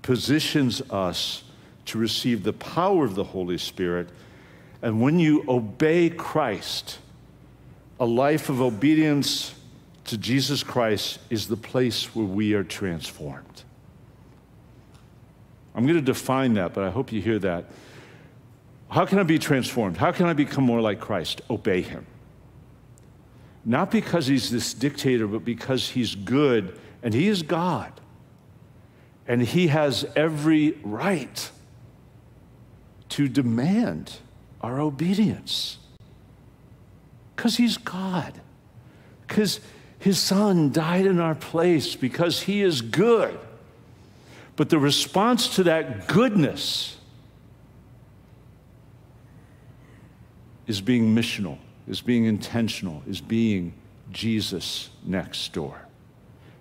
positions 0.00 0.80
us 0.90 1.42
to 1.86 1.98
receive 1.98 2.44
the 2.44 2.52
power 2.52 3.04
of 3.04 3.16
the 3.16 3.24
Holy 3.24 3.58
Spirit. 3.58 4.08
And 4.80 5.02
when 5.02 5.18
you 5.18 5.44
obey 5.48 6.08
Christ, 6.08 7.00
a 7.98 8.06
life 8.06 8.48
of 8.48 8.60
obedience 8.60 9.56
to 10.04 10.16
Jesus 10.16 10.62
Christ 10.62 11.18
is 11.30 11.48
the 11.48 11.56
place 11.56 12.14
where 12.14 12.24
we 12.24 12.54
are 12.54 12.62
transformed. 12.62 13.64
I'm 15.74 15.82
going 15.82 15.98
to 15.98 16.00
define 16.00 16.54
that, 16.54 16.72
but 16.72 16.84
I 16.84 16.90
hope 16.90 17.10
you 17.10 17.20
hear 17.20 17.40
that. 17.40 17.64
How 18.88 19.04
can 19.04 19.18
I 19.18 19.24
be 19.24 19.40
transformed? 19.40 19.96
How 19.96 20.12
can 20.12 20.26
I 20.26 20.32
become 20.32 20.62
more 20.62 20.80
like 20.80 21.00
Christ? 21.00 21.40
Obey 21.50 21.82
him. 21.82 22.06
Not 23.64 23.90
because 23.90 24.28
he's 24.28 24.48
this 24.48 24.74
dictator, 24.74 25.26
but 25.26 25.44
because 25.44 25.88
he's 25.88 26.14
good 26.14 26.78
and 27.02 27.14
he 27.14 27.28
is 27.28 27.42
God. 27.42 27.92
And 29.26 29.42
he 29.42 29.68
has 29.68 30.06
every 30.16 30.72
right 30.82 31.50
to 33.10 33.28
demand 33.28 34.18
our 34.60 34.80
obedience. 34.80 35.78
Because 37.36 37.56
he's 37.56 37.76
God. 37.76 38.40
Because 39.26 39.60
his 39.98 40.18
son 40.18 40.72
died 40.72 41.06
in 41.06 41.20
our 41.20 41.34
place, 41.34 41.94
because 41.94 42.42
he 42.42 42.62
is 42.62 42.82
good. 42.82 43.38
But 44.56 44.68
the 44.68 44.78
response 44.78 45.54
to 45.56 45.62
that 45.64 46.06
goodness 46.08 46.96
is 50.66 50.80
being 50.80 51.14
missional, 51.14 51.58
is 51.88 52.00
being 52.00 52.24
intentional, 52.24 53.02
is 53.08 53.20
being 53.20 53.74
Jesus 54.12 54.90
next 55.04 55.52
door. 55.52 55.86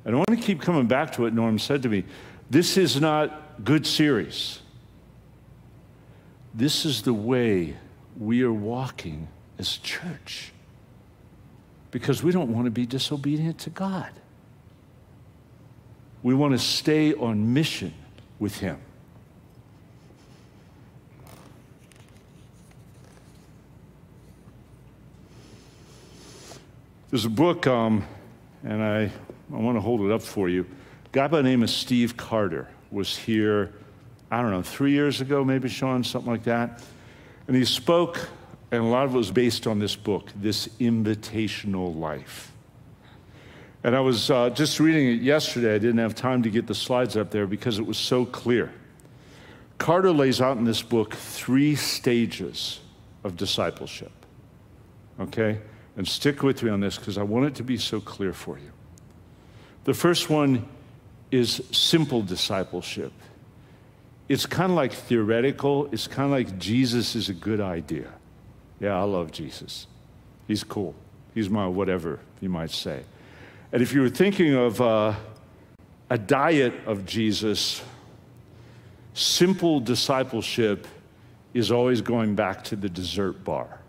And 0.06 0.16
I 0.16 0.18
want 0.18 0.30
to 0.30 0.38
keep 0.38 0.62
coming 0.62 0.88
back 0.88 1.12
to 1.14 1.24
what 1.24 1.34
Norm 1.34 1.60
said 1.60 1.84
to 1.84 1.90
me. 1.90 2.06
This 2.50 2.78
is 2.78 3.00
not 3.00 3.64
good 3.64 3.86
series. 3.86 4.60
This 6.54 6.86
is 6.86 7.04
the 7.04 7.14
way 7.14 7.76
we 8.18 8.44
are 8.44 8.54
walking 8.54 9.28
as 9.58 9.78
church 9.78 10.52
because 11.92 12.24
we 12.24 12.32
don't 12.32 12.54
want 12.54 12.66
to 12.66 12.72
be 12.72 12.86
disobedient 12.86 13.60
to 13.60 13.70
God. 13.70 14.12
We 16.22 16.34
want 16.34 16.54
to 16.54 16.60
stay 16.60 17.14
on 17.14 17.54
mission 17.54 17.94
with 18.40 18.58
Him. 18.58 18.80
There's 27.10 27.26
a 27.26 27.30
book, 27.30 27.66
um, 27.66 28.06
and 28.64 28.84
I, 28.84 29.12
I 29.54 29.58
want 29.58 29.78
to 29.78 29.82
hold 29.82 30.02
it 30.02 30.12
up 30.12 30.22
for 30.22 30.50
you. 30.50 30.62
A 30.62 31.10
guy 31.12 31.28
by 31.28 31.38
the 31.38 31.44
name 31.44 31.64
of 31.64 31.70
Steve 31.70 32.16
Carter 32.16 32.68
was 32.92 33.18
here, 33.18 33.74
I 34.30 34.42
don't 34.42 34.52
know, 34.52 34.62
three 34.62 34.92
years 34.92 35.22
ago, 35.22 35.44
maybe, 35.44 35.70
Sean, 35.70 36.04
something 36.04 36.32
like 36.32 36.44
that. 36.44 36.84
And 37.48 37.56
he 37.56 37.66
spoke, 37.66 38.30
and 38.72 38.84
a 38.84 38.88
lot 38.88 39.06
of 39.06 39.16
it 39.16 39.18
was 39.18 39.32
based 39.32 39.66
on 39.66 39.80
this 39.80 39.96
book, 39.96 40.30
This 40.36 40.68
Invitational 40.80 41.98
Life. 41.98 42.52
And 43.84 43.96
I 43.96 44.02
was 44.02 44.30
uh, 44.30 44.50
just 44.50 44.80
reading 44.80 45.08
it 45.08 45.22
yesterday. 45.22 45.74
I 45.74 45.80
didn't 45.80 46.00
have 46.00 46.14
time 46.14 46.44
to 46.44 46.50
get 46.50 46.68
the 46.68 46.76
slides 46.76 47.16
up 47.16 47.32
there 47.32 47.48
because 47.48 47.80
it 47.80 47.86
was 47.86 47.98
so 47.98 48.26
clear. 48.26 48.72
Carter 49.78 50.12
lays 50.12 50.42
out 50.42 50.58
in 50.58 50.66
this 50.66 50.82
book 50.82 51.16
three 51.16 51.76
stages 51.76 52.82
of 53.24 53.38
discipleship. 53.38 54.12
Okay? 55.20 55.60
And 55.96 56.08
stick 56.08 56.44
with 56.44 56.62
me 56.62 56.70
on 56.70 56.82
this 56.82 56.98
because 56.98 57.18
I 57.18 57.24
want 57.24 57.46
it 57.46 57.56
to 57.56 57.64
be 57.64 57.78
so 57.78 58.00
clear 58.02 58.34
for 58.34 58.60
you. 58.60 58.72
The 59.84 59.94
first 59.94 60.30
one 60.30 60.68
is 61.32 61.62
simple 61.72 62.22
discipleship. 62.22 63.12
It's 64.28 64.46
kind 64.46 64.72
of 64.72 64.76
like 64.76 64.94
theoretical, 64.94 65.90
it's 65.92 66.08
kind 66.08 66.26
of 66.26 66.32
like 66.32 66.60
Jesus 66.60 67.16
is 67.16 67.30
a 67.30 67.34
good 67.34 67.60
idea. 67.60 68.12
Yeah, 68.80 69.00
I 69.00 69.04
love 69.04 69.32
Jesus. 69.32 69.88
He's 70.48 70.64
cool. 70.64 70.96
He's 71.34 71.50
my 71.50 71.68
whatever, 71.68 72.20
you 72.40 72.50
might 72.50 72.72
say. 72.72 73.04
And 73.72 73.82
if 73.82 73.94
you 73.94 74.02
were 74.02 74.10
thinking 74.10 74.56
of 74.56 74.82
uh, 74.82 75.16
a 76.10 76.18
diet 76.18 76.74
of 76.86 77.06
Jesus, 77.06 77.82
simple 79.14 79.80
discipleship 79.80 80.88
is 81.54 81.72
always 81.72 82.02
going 82.02 82.36
back 82.36 82.64
to 82.66 82.76
the 82.76 82.90
dessert 82.90 83.44
bar. 83.44 83.80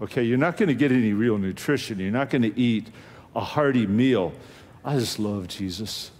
Okay, 0.00 0.24
you're 0.24 0.38
not 0.38 0.56
going 0.56 0.68
to 0.68 0.74
get 0.74 0.90
any 0.90 1.12
real 1.12 1.38
nutrition. 1.38 1.98
You're 1.98 2.10
not 2.10 2.30
going 2.30 2.42
to 2.42 2.58
eat 2.58 2.88
a 3.36 3.40
hearty 3.40 3.86
meal. 3.86 4.32
I 4.84 4.98
just 4.98 5.18
love 5.18 5.48
Jesus. 5.48 6.10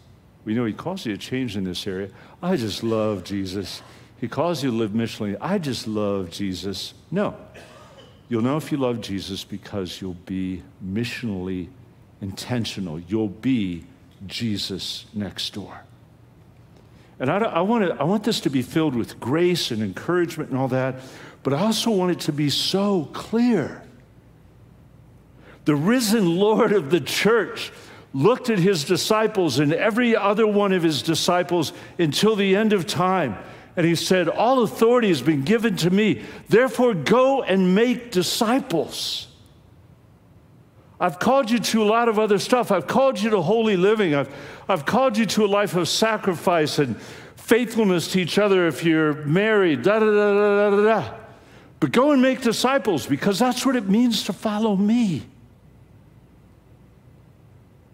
We 0.45 0.55
know 0.55 0.65
He 0.65 0.73
calls 0.73 1.07
you 1.07 1.13
to 1.13 1.19
change 1.19 1.57
in 1.57 1.65
this 1.65 1.87
area. 1.87 2.11
I 2.43 2.57
just 2.57 2.83
love 2.83 3.25
Jesus. 3.25 3.83
He 4.21 4.29
calls 4.29 4.63
you 4.63 4.71
to 4.71 4.77
live 4.77 4.93
missionally. 4.93 5.37
I 5.41 5.59
just 5.59 5.87
love 5.87 6.31
Jesus. 6.31 6.95
No. 7.11 7.37
You'll 8.29 8.43
know 8.43 8.57
if 8.57 8.73
you 8.73 8.79
love 8.79 9.01
Jesus 9.01 9.45
because 9.45 10.01
you'll 10.01 10.15
be 10.15 10.63
missionally 10.85 11.69
intentional. 12.21 12.99
You'll 13.01 13.29
be 13.29 13.85
Jesus 14.27 15.07
next 15.13 15.53
door. 15.53 15.83
And 17.19 17.31
I, 17.31 17.39
I, 17.39 17.61
want 17.61 17.85
to, 17.85 18.01
I 18.01 18.05
want 18.05 18.25
this 18.25 18.41
to 18.41 18.51
be 18.51 18.63
filled 18.63 18.95
with 18.95 19.21
grace 19.21 19.71
and 19.71 19.83
encouragement 19.83 20.51
and 20.51 20.59
all 20.59 20.69
that. 20.69 20.97
But 21.43 21.53
I 21.53 21.61
also 21.61 21.91
want 21.91 22.13
it 22.13 22.21
to 22.21 22.33
be 22.33 22.51
so 22.51 23.09
clear. 23.13 23.83
The 25.65 25.77
risen 25.77 26.37
Lord 26.37 26.73
of 26.73 26.91
the 26.91 27.01
church 27.01 27.73
looked 28.15 28.51
at 28.51 28.59
his 28.59 28.85
disciples 28.85 29.59
and 29.59 29.73
every 29.73 30.15
other 30.15 30.47
one 30.47 30.73
of 30.73 30.83
his 30.83 31.03
disciples 31.03 31.73
until 31.99 32.37
the 32.37 32.57
end 32.57 32.73
of 32.73 32.87
time. 32.87 33.37
And 33.77 33.87
he 33.87 33.95
said, 33.95 34.29
All 34.29 34.63
authority 34.63 35.09
has 35.09 35.23
been 35.23 35.43
given 35.43 35.77
to 35.77 35.91
me. 35.91 36.23
Therefore, 36.49 36.95
go 36.95 37.43
and 37.43 37.75
make 37.75 38.11
disciples. 38.11 39.29
I've 41.01 41.19
called 41.19 41.51
you 41.51 41.59
to 41.59 41.83
a 41.83 41.87
lot 41.87 42.09
of 42.09 42.19
other 42.19 42.39
stuff. 42.39 42.71
I've 42.71 42.87
called 42.87 43.21
you 43.21 43.31
to 43.31 43.41
holy 43.41 43.77
living. 43.77 44.15
I've, 44.15 44.33
I've 44.69 44.87
called 44.87 45.17
you 45.17 45.27
to 45.27 45.45
a 45.45 45.49
life 45.49 45.75
of 45.75 45.89
sacrifice 45.89 46.79
and 46.79 47.01
faithfulness 47.35 48.13
to 48.13 48.21
each 48.21 48.39
other 48.39 48.69
if 48.69 48.85
you're 48.85 49.15
married, 49.25 49.83
da 49.83 49.99
da 49.99 50.07
da 50.07 50.35
da 50.35 50.71
da 50.71 50.85
da. 50.85 51.15
But 51.81 51.91
go 51.91 52.13
and 52.13 52.23
make 52.23 52.41
disciples 52.41 53.07
because 53.07 53.41
that's 53.41 53.67
what 53.67 53.75
it 53.75 53.89
means 53.89 54.23
to 54.25 54.33
follow 54.33 54.77
me. 54.77 55.25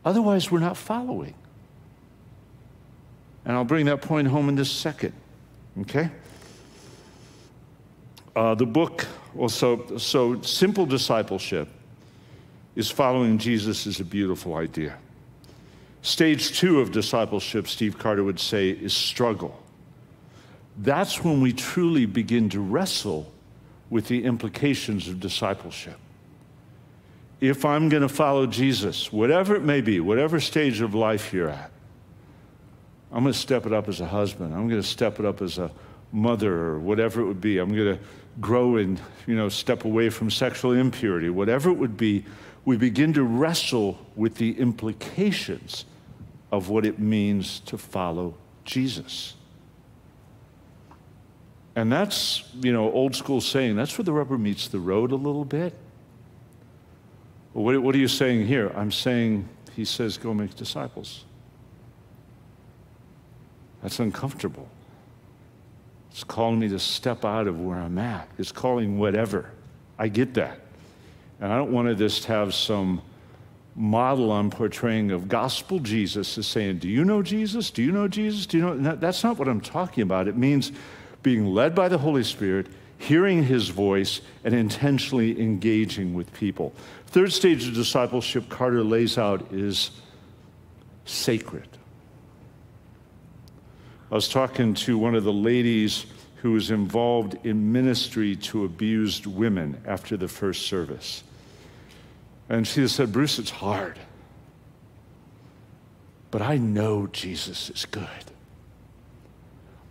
Otherwise, 0.05 0.51
we're 0.51 0.61
not 0.61 0.77
following. 0.77 1.35
And 3.45 3.57
I'll 3.57 3.65
bring 3.65 3.87
that 3.87 4.03
point 4.03 4.29
home 4.29 4.49
in 4.49 4.57
just 4.57 4.73
a 4.73 4.77
second. 4.77 5.13
Okay? 5.81 6.11
Uh, 8.37 8.55
the 8.55 8.67
book 8.67 9.07
also, 9.37 9.97
so 9.97 10.41
simple 10.43 10.87
discipleship 10.87 11.69
is 12.77 12.91
following 12.91 13.39
Jesus 13.39 13.87
is 13.87 14.01
a 14.01 14.05
beautiful 14.05 14.55
idea. 14.55 14.97
Stage 16.03 16.57
two 16.59 16.81
of 16.81 16.93
discipleship, 16.93 17.67
Steve 17.67 17.99
Carter 17.99 18.23
would 18.23 18.39
say, 18.39 18.71
is 18.71 18.97
struggle. 18.97 19.61
That's 20.79 21.25
when 21.25 21.41
we 21.41 21.53
truly 21.53 22.07
begin 22.07 22.49
to 22.51 22.61
wrestle 22.61 23.33
with 23.91 24.07
the 24.07 24.25
implications 24.25 25.09
of 25.09 25.19
discipleship. 25.19 25.99
If 27.41 27.65
I'm 27.65 27.89
going 27.89 28.03
to 28.03 28.09
follow 28.09 28.47
Jesus, 28.47 29.13
whatever 29.13 29.55
it 29.55 29.63
may 29.63 29.81
be, 29.81 30.01
whatever 30.01 30.41
stage 30.41 30.81
of 30.81 30.95
life 30.95 31.33
you're 31.33 31.51
at, 31.51 31.71
I'm 33.13 33.23
going 33.23 33.33
to 33.33 33.39
step 33.39 33.65
it 33.65 33.73
up 33.73 33.89
as 33.89 34.01
a 34.01 34.07
husband. 34.07 34.55
I'm 34.55 34.69
going 34.69 34.81
to 34.81 34.87
step 34.87 35.19
it 35.19 35.25
up 35.25 35.41
as 35.41 35.59
a 35.59 35.71
mother 36.13 36.53
or 36.53 36.79
whatever 36.79 37.21
it 37.21 37.27
would 37.27 37.41
be. 37.41 37.59
I'm 37.59 37.75
going 37.75 37.97
to 37.97 38.03
grow 38.41 38.77
and, 38.77 39.01
you 39.27 39.37
know, 39.37 39.49
step 39.49 39.85
away 39.85 40.11
from 40.11 40.31
sexual 40.31 40.73
impurity, 40.73 41.31
whatever 41.31 41.71
it 41.71 41.75
would 41.79 41.97
be. 41.97 42.25
We 42.65 42.77
begin 42.77 43.13
to 43.15 43.23
wrestle 43.23 43.99
with 44.15 44.35
the 44.35 44.59
implications 44.59 45.85
of 46.51 46.69
what 46.69 46.85
it 46.85 46.99
means 46.99 47.61
to 47.61 47.79
follow 47.79 48.35
Jesus. 48.65 49.35
And 51.77 51.93
that's, 51.93 52.43
you 52.61 52.73
know, 52.73 52.91
old 52.91 53.15
school 53.15 53.41
saying, 53.41 53.77
that's 53.77 53.97
where 53.97 54.05
the 54.05 54.13
rubber 54.13 54.37
meets 54.37 54.69
the 54.69 54.81
road 54.81 55.13
a 55.13 55.17
little 55.17 55.45
bit. 55.45 55.75
Well, 57.59 57.65
what, 57.65 57.83
what 57.83 57.95
are 57.97 57.99
you 57.99 58.07
saying 58.07 58.47
here? 58.47 58.71
I'm 58.77 58.93
saying, 58.93 59.49
he 59.75 59.85
says, 59.85 60.17
go 60.17 60.33
make 60.33 60.55
disciples. 60.55 61.25
That's 63.83 63.99
uncomfortable. 63.99 64.69
It's 66.13 66.23
calling 66.23 66.61
me 66.61 66.69
to 66.69 66.79
step 66.79 67.25
out 67.25 67.49
of 67.49 67.61
where 67.61 67.79
I'm 67.79 67.99
at. 67.99 68.29
It's 68.39 68.53
calling 68.53 68.97
whatever. 68.97 69.51
I 69.99 70.07
get 70.07 70.35
that. 70.35 70.61
And 71.41 71.53
I 71.53 71.57
don't 71.57 71.73
want 71.73 71.89
to 71.89 71.97
just 71.97 72.27
have 72.27 72.55
some 72.55 73.03
model 73.75 74.31
I'm 74.31 74.51
portraying 74.51 75.11
of 75.11 75.27
gospel 75.27 75.81
Jesus 75.81 76.39
is 76.39 76.47
saying, 76.47 76.79
Do 76.79 76.89
you 76.89 77.05
know 77.05 77.23
Jesus? 77.23 77.73
Do 77.73 77.83
you 77.83 77.91
know 77.91 78.07
Jesus? 78.07 78.47
Do 78.47 78.59
you 78.59 78.75
know? 78.77 78.95
That's 78.95 79.25
not 79.25 79.37
what 79.37 79.49
I'm 79.49 79.61
talking 79.61 80.05
about. 80.05 80.29
It 80.29 80.37
means 80.37 80.71
being 81.25 81.45
led 81.45 81.75
by 81.75 81.89
the 81.89 81.99
Holy 81.99 82.23
Spirit, 82.23 82.69
hearing 82.99 83.45
his 83.45 83.69
voice, 83.69 84.21
and 84.45 84.55
intentionally 84.55 85.41
engaging 85.41 86.15
with 86.15 86.33
people. 86.35 86.75
Third 87.07 87.33
stage 87.33 87.67
of 87.67 87.75
discipleship 87.75 88.49
Carter 88.49 88.83
lays 88.83 89.17
out 89.17 89.53
is 89.53 89.93
sacred. 91.05 91.69
I 94.11 94.15
was 94.15 94.29
talking 94.29 94.75
to 94.75 94.99
one 94.99 95.15
of 95.15 95.25
the 95.25 95.33
ladies 95.33 96.07
who 96.37 96.53
was 96.53 96.71
involved 96.71 97.37
in 97.45 97.73
ministry 97.73 98.37
to 98.37 98.65
abused 98.65 99.27
women 99.27 99.81
after 99.87 100.17
the 100.17 100.29
first 100.29 100.67
service. 100.67 101.23
And 102.49 102.67
she 102.67 102.87
said, 102.89 103.13
Bruce, 103.13 103.39
it's 103.39 103.51
hard. 103.51 103.99
But 106.31 106.43
I 106.43 106.57
know 106.59 107.07
Jesus 107.07 107.71
is 107.71 107.85
good. 107.85 108.09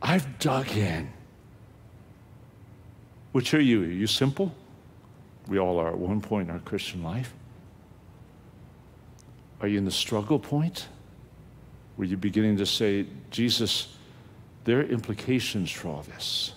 I've 0.01 0.39
dug 0.39 0.69
in. 0.71 1.09
Which 3.37 3.53
are 3.53 3.61
you? 3.61 3.83
Are 3.83 3.85
you 3.85 4.07
simple? 4.07 4.51
We 5.47 5.59
all 5.59 5.77
are 5.77 5.89
at 5.89 5.97
one 5.99 6.21
point 6.21 6.49
in 6.49 6.55
our 6.55 6.59
Christian 6.61 7.03
life. 7.03 7.35
Are 9.61 9.67
you 9.67 9.77
in 9.77 9.85
the 9.85 9.91
struggle 9.91 10.39
point? 10.39 10.87
Were 11.97 12.05
you 12.05 12.17
beginning 12.17 12.57
to 12.57 12.65
say, 12.65 13.05
Jesus, 13.29 13.95
there 14.63 14.79
are 14.79 14.85
implications 14.85 15.69
for 15.69 15.89
all 15.89 16.01
this. 16.01 16.53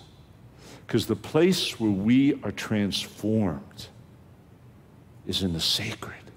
Because 0.87 1.05
the 1.05 1.15
place 1.15 1.79
where 1.79 1.91
we 1.91 2.41
are 2.41 2.51
transformed 2.51 3.85
is 5.27 5.43
in 5.43 5.53
the 5.53 5.61
sacred. 5.61 6.31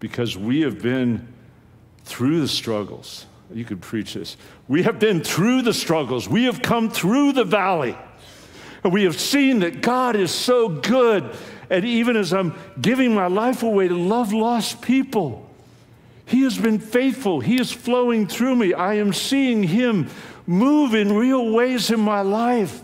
Because 0.00 0.38
we 0.38 0.62
have 0.62 0.80
been 0.80 1.28
through 2.04 2.40
the 2.40 2.48
struggles. 2.48 3.26
You 3.52 3.66
could 3.66 3.82
preach 3.82 4.14
this. 4.14 4.38
We 4.66 4.84
have 4.84 4.98
been 4.98 5.22
through 5.22 5.60
the 5.60 5.74
struggles. 5.74 6.26
We 6.26 6.44
have 6.44 6.62
come 6.62 6.88
through 6.88 7.32
the 7.32 7.44
valley. 7.44 7.98
We 8.88 9.04
have 9.04 9.20
seen 9.20 9.60
that 9.60 9.82
God 9.82 10.16
is 10.16 10.30
so 10.30 10.68
good. 10.68 11.34
And 11.70 11.84
even 11.84 12.16
as 12.16 12.32
I'm 12.32 12.54
giving 12.80 13.14
my 13.14 13.26
life 13.26 13.62
away 13.62 13.88
to 13.88 13.96
love 13.96 14.32
lost 14.32 14.82
people, 14.82 15.48
He 16.24 16.42
has 16.42 16.56
been 16.56 16.78
faithful. 16.78 17.40
He 17.40 17.60
is 17.60 17.72
flowing 17.72 18.26
through 18.26 18.56
me. 18.56 18.72
I 18.72 18.94
am 18.94 19.12
seeing 19.12 19.62
Him 19.62 20.08
move 20.46 20.94
in 20.94 21.12
real 21.12 21.50
ways 21.50 21.90
in 21.90 22.00
my 22.00 22.20
life. 22.20 22.82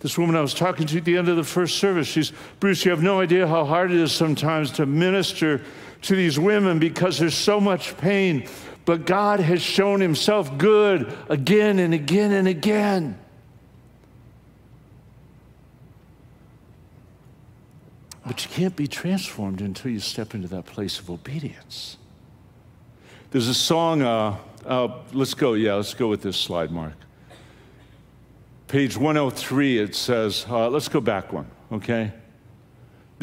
This 0.00 0.18
woman 0.18 0.34
I 0.34 0.40
was 0.40 0.52
talking 0.52 0.88
to 0.88 0.98
at 0.98 1.04
the 1.04 1.16
end 1.16 1.28
of 1.28 1.36
the 1.36 1.44
first 1.44 1.78
service, 1.78 2.08
she's, 2.08 2.32
Bruce, 2.58 2.84
you 2.84 2.90
have 2.90 3.04
no 3.04 3.20
idea 3.20 3.46
how 3.46 3.64
hard 3.64 3.92
it 3.92 4.00
is 4.00 4.10
sometimes 4.10 4.72
to 4.72 4.86
minister 4.86 5.62
to 6.02 6.16
these 6.16 6.40
women 6.40 6.80
because 6.80 7.20
there's 7.20 7.36
so 7.36 7.60
much 7.60 7.96
pain. 7.98 8.48
But 8.84 9.06
God 9.06 9.40
has 9.40 9.62
shown 9.62 10.00
himself 10.00 10.58
good 10.58 11.16
again 11.28 11.78
and 11.78 11.94
again 11.94 12.32
and 12.32 12.48
again. 12.48 13.18
But 18.26 18.44
you 18.44 18.50
can't 18.50 18.76
be 18.76 18.86
transformed 18.86 19.60
until 19.60 19.90
you 19.90 20.00
step 20.00 20.34
into 20.34 20.48
that 20.48 20.64
place 20.64 20.98
of 20.98 21.10
obedience. 21.10 21.96
There's 23.30 23.48
a 23.48 23.54
song, 23.54 24.02
uh, 24.02 24.36
uh, 24.64 24.88
let's 25.12 25.34
go, 25.34 25.54
yeah, 25.54 25.74
let's 25.74 25.94
go 25.94 26.08
with 26.08 26.22
this 26.22 26.36
slide, 26.36 26.70
Mark. 26.70 26.94
Page 28.68 28.96
103, 28.96 29.78
it 29.78 29.94
says, 29.94 30.46
uh, 30.48 30.68
let's 30.68 30.88
go 30.88 31.00
back 31.00 31.32
one, 31.32 31.46
okay? 31.72 32.12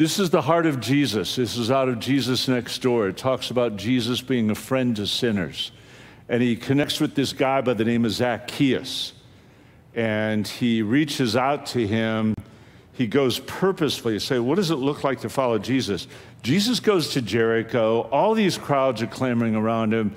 This 0.00 0.18
is 0.18 0.30
the 0.30 0.40
heart 0.40 0.64
of 0.64 0.80
Jesus. 0.80 1.36
This 1.36 1.58
is 1.58 1.70
out 1.70 1.90
of 1.90 1.98
Jesus 1.98 2.48
Next 2.48 2.78
Door. 2.80 3.08
It 3.08 3.18
talks 3.18 3.50
about 3.50 3.76
Jesus 3.76 4.22
being 4.22 4.50
a 4.50 4.54
friend 4.54 4.96
to 4.96 5.06
sinners. 5.06 5.72
And 6.26 6.42
he 6.42 6.56
connects 6.56 7.00
with 7.00 7.14
this 7.14 7.34
guy 7.34 7.60
by 7.60 7.74
the 7.74 7.84
name 7.84 8.06
of 8.06 8.12
Zacchaeus. 8.12 9.12
And 9.94 10.48
he 10.48 10.80
reaches 10.80 11.36
out 11.36 11.66
to 11.66 11.86
him. 11.86 12.34
He 12.94 13.06
goes 13.06 13.40
purposefully 13.40 14.14
to 14.14 14.20
say, 14.20 14.38
What 14.38 14.54
does 14.54 14.70
it 14.70 14.76
look 14.76 15.04
like 15.04 15.20
to 15.20 15.28
follow 15.28 15.58
Jesus? 15.58 16.06
Jesus 16.42 16.80
goes 16.80 17.10
to 17.10 17.20
Jericho. 17.20 18.08
All 18.10 18.32
these 18.32 18.56
crowds 18.56 19.02
are 19.02 19.06
clamoring 19.06 19.54
around 19.54 19.92
him. 19.92 20.16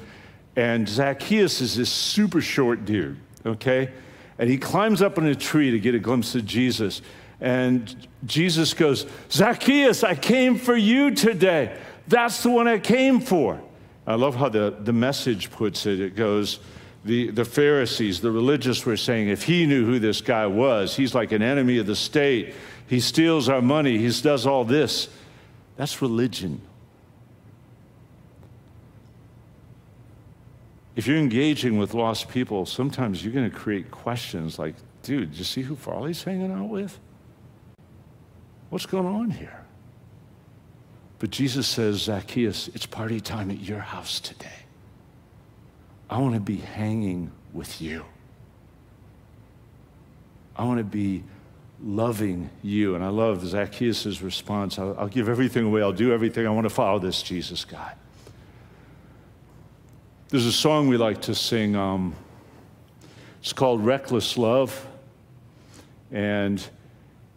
And 0.56 0.88
Zacchaeus 0.88 1.60
is 1.60 1.76
this 1.76 1.92
super 1.92 2.40
short 2.40 2.86
dude, 2.86 3.18
okay? 3.46 3.92
And 4.40 4.50
he 4.50 4.58
climbs 4.58 5.02
up 5.02 5.18
in 5.18 5.26
a 5.26 5.36
tree 5.36 5.72
to 5.72 5.80
get 5.80 5.94
a 5.94 6.00
glimpse 6.00 6.36
of 6.36 6.46
Jesus. 6.46 7.02
And 7.44 8.08
Jesus 8.26 8.74
goes, 8.74 9.06
Zacchaeus, 9.30 10.04
I 10.04 10.16
came 10.16 10.58
for 10.58 10.76
you 10.76 11.12
today. 11.12 11.78
That's 12.08 12.42
the 12.42 12.50
one 12.50 12.68
I 12.68 12.80
came 12.80 13.20
for. 13.20 13.62
I 14.08 14.16
love 14.16 14.36
how 14.36 14.50
the, 14.50 14.76
the 14.80 14.94
message 14.94 15.52
puts 15.52 15.86
it. 15.86 16.00
It 16.00 16.16
goes, 16.16 16.60
the, 17.06 17.30
the 17.30 17.46
Pharisees, 17.46 18.22
the 18.22 18.32
religious 18.32 18.86
were 18.86 18.98
saying, 18.98 19.28
if 19.28 19.44
he 19.44 19.66
knew 19.66 19.86
who 19.86 20.00
this 20.00 20.22
guy 20.22 20.48
was, 20.48 20.96
he's 20.96 21.14
like 21.14 21.32
an 21.32 21.42
enemy 21.42 21.78
of 21.78 21.86
the 21.86 21.96
state. 21.96 22.56
He 22.88 23.00
steals 23.00 23.48
our 23.48 23.62
money, 23.62 23.98
he 23.98 24.10
does 24.22 24.48
all 24.48 24.66
this. 24.66 25.10
That's 25.76 26.02
religion. 26.02 26.62
if 30.96 31.08
you're 31.08 31.18
engaging 31.18 31.78
with 31.78 31.94
lost 31.94 32.30
people, 32.30 32.66
sometimes 32.66 33.24
you're 33.24 33.34
going 33.34 33.50
to 33.50 33.56
create 33.56 33.90
questions 33.90 34.60
like, 34.60 34.76
dude, 35.02 35.32
did 35.32 35.40
you 35.40 35.44
see 35.44 35.62
who 35.62 35.76
Farley's 35.76 36.24
hanging 36.24 36.52
out 36.52 36.70
with? 36.70 37.00
What's 38.74 38.88
going 38.88 39.06
on 39.06 39.30
here? 39.30 39.64
But 41.20 41.30
Jesus 41.30 41.68
says, 41.68 41.98
Zacchaeus, 41.98 42.70
it's 42.70 42.88
party 42.88 43.22
time 43.22 43.52
at 43.52 43.60
your 43.60 43.78
house 43.78 44.20
today. 44.20 44.66
I 46.10 46.18
want 46.18 46.34
to 46.34 46.40
be 46.40 46.56
hanging 46.56 47.32
with 47.54 47.80
you. 47.80 48.04
I 50.56 50.64
want 50.64 50.80
to 50.80 50.84
be 50.84 51.24
loving 51.84 52.50
you. 52.64 52.96
And 52.96 53.04
I 53.04 53.10
love 53.10 53.46
Zacchaeus' 53.46 54.24
response 54.24 54.80
I'll, 54.80 54.98
I'll 54.98 55.08
give 55.08 55.30
everything 55.30 55.66
away, 55.66 55.84
I'll 55.84 55.94
do 55.94 56.12
everything. 56.12 56.48
I 56.48 56.50
want 56.50 56.66
to 56.66 56.74
follow 56.74 56.98
this 56.98 57.22
Jesus 57.22 57.66
guy. 57.66 57.94
There's 60.30 60.48
a 60.48 60.52
song 60.52 60.88
we 60.88 60.98
like 60.98 61.22
to 61.22 61.36
sing. 61.36 61.76
Um, 61.76 62.16
it's 63.40 63.54
called 63.54 63.86
Reckless 63.86 64.36
Love. 64.36 64.88
And 66.12 66.68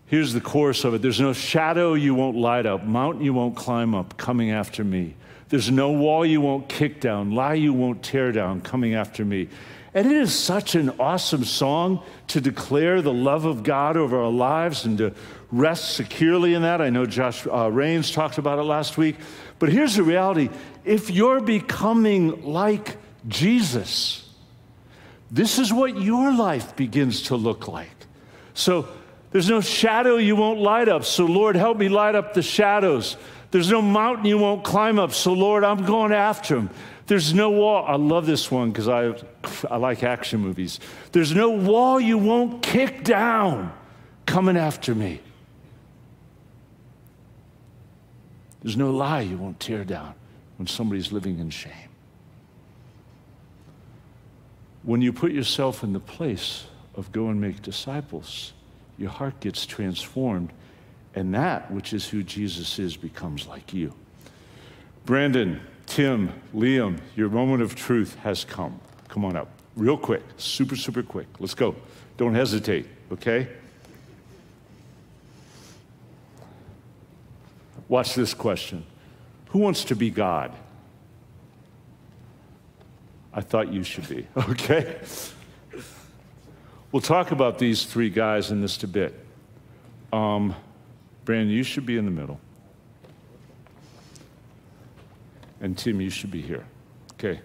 here's 0.06 0.32
the 0.32 0.40
chorus 0.40 0.84
of 0.84 0.94
it 0.94 1.02
There's 1.02 1.20
no 1.20 1.32
shadow 1.32 1.94
you 1.94 2.14
won't 2.14 2.36
light 2.36 2.66
up, 2.66 2.84
mountain 2.84 3.24
you 3.24 3.34
won't 3.34 3.56
climb 3.56 3.94
up, 3.94 4.16
coming 4.16 4.50
after 4.50 4.84
me. 4.84 5.14
There's 5.48 5.70
no 5.70 5.92
wall 5.92 6.26
you 6.26 6.40
won't 6.40 6.68
kick 6.68 7.00
down, 7.00 7.32
lie 7.32 7.54
you 7.54 7.72
won't 7.72 8.02
tear 8.02 8.32
down 8.32 8.60
coming 8.60 8.94
after 8.94 9.24
me. 9.24 9.48
And 9.94 10.06
it 10.06 10.16
is 10.16 10.38
such 10.38 10.74
an 10.74 10.90
awesome 10.98 11.44
song 11.44 12.02
to 12.28 12.40
declare 12.40 13.00
the 13.00 13.14
love 13.14 13.46
of 13.46 13.62
God 13.62 13.96
over 13.96 14.20
our 14.20 14.30
lives 14.30 14.84
and 14.84 14.98
to 14.98 15.14
rest 15.50 15.94
securely 15.94 16.52
in 16.52 16.62
that. 16.62 16.82
I 16.82 16.90
know 16.90 17.06
Josh 17.06 17.46
uh, 17.46 17.70
Rains 17.70 18.10
talked 18.10 18.36
about 18.36 18.58
it 18.58 18.64
last 18.64 18.98
week. 18.98 19.16
But 19.58 19.70
here's 19.70 19.94
the 19.96 20.02
reality 20.02 20.50
if 20.84 21.10
you're 21.10 21.40
becoming 21.40 22.44
like 22.44 22.96
Jesus, 23.26 24.28
this 25.30 25.58
is 25.58 25.72
what 25.72 25.98
your 25.98 26.32
life 26.34 26.76
begins 26.76 27.22
to 27.22 27.36
look 27.36 27.66
like. 27.66 27.88
So 28.52 28.88
there's 29.36 29.50
no 29.50 29.60
shadow 29.60 30.16
you 30.16 30.34
won't 30.34 30.60
light 30.60 30.88
up. 30.88 31.04
So, 31.04 31.26
Lord, 31.26 31.56
help 31.56 31.76
me 31.76 31.90
light 31.90 32.14
up 32.14 32.32
the 32.32 32.40
shadows. 32.40 33.18
There's 33.50 33.70
no 33.70 33.82
mountain 33.82 34.24
you 34.24 34.38
won't 34.38 34.64
climb 34.64 34.98
up. 34.98 35.12
So, 35.12 35.34
Lord, 35.34 35.62
I'm 35.62 35.84
going 35.84 36.10
after 36.10 36.56
him. 36.56 36.70
There's 37.06 37.34
no 37.34 37.50
wall. 37.50 37.84
I 37.86 37.96
love 37.96 38.24
this 38.24 38.50
one 38.50 38.70
because 38.70 38.88
I, 38.88 39.14
I 39.70 39.76
like 39.76 40.02
action 40.02 40.40
movies. 40.40 40.80
There's 41.12 41.34
no 41.34 41.50
wall 41.50 42.00
you 42.00 42.16
won't 42.16 42.62
kick 42.62 43.04
down 43.04 43.74
coming 44.24 44.56
after 44.56 44.94
me. 44.94 45.20
There's 48.62 48.78
no 48.78 48.90
lie 48.90 49.20
you 49.20 49.36
won't 49.36 49.60
tear 49.60 49.84
down 49.84 50.14
when 50.56 50.66
somebody's 50.66 51.12
living 51.12 51.40
in 51.40 51.50
shame. 51.50 51.90
When 54.82 55.02
you 55.02 55.12
put 55.12 55.32
yourself 55.32 55.84
in 55.84 55.92
the 55.92 56.00
place 56.00 56.64
of 56.94 57.12
go 57.12 57.28
and 57.28 57.38
make 57.38 57.60
disciples, 57.60 58.54
your 58.98 59.10
heart 59.10 59.40
gets 59.40 59.66
transformed, 59.66 60.52
and 61.14 61.34
that 61.34 61.70
which 61.70 61.92
is 61.92 62.08
who 62.08 62.22
Jesus 62.22 62.78
is 62.78 62.96
becomes 62.96 63.46
like 63.46 63.72
you. 63.72 63.92
Brandon, 65.04 65.60
Tim, 65.86 66.32
Liam, 66.54 66.98
your 67.14 67.28
moment 67.28 67.62
of 67.62 67.74
truth 67.74 68.16
has 68.16 68.44
come. 68.44 68.80
Come 69.08 69.24
on 69.24 69.36
up, 69.36 69.48
real 69.76 69.96
quick, 69.96 70.22
super, 70.36 70.76
super 70.76 71.02
quick. 71.02 71.28
Let's 71.38 71.54
go. 71.54 71.76
Don't 72.16 72.34
hesitate, 72.34 72.86
okay? 73.12 73.48
Watch 77.88 78.14
this 78.14 78.34
question 78.34 78.84
Who 79.50 79.60
wants 79.60 79.84
to 79.84 79.96
be 79.96 80.10
God? 80.10 80.52
I 83.32 83.42
thought 83.42 83.70
you 83.70 83.82
should 83.82 84.08
be, 84.08 84.26
okay? 84.36 84.98
We'll 86.92 87.02
talk 87.02 87.30
about 87.30 87.58
these 87.58 87.84
three 87.84 88.10
guys 88.10 88.50
in 88.50 88.60
a 88.84 88.86
bit. 88.86 89.14
Um, 90.12 90.54
Brandon, 91.24 91.50
you 91.50 91.62
should 91.62 91.84
be 91.84 91.98
in 91.98 92.04
the 92.04 92.10
middle. 92.10 92.40
And 95.60 95.76
Tim, 95.76 96.00
you 96.00 96.10
should 96.10 96.30
be 96.30 96.40
here. 96.40 96.64
Okay. 97.14 97.40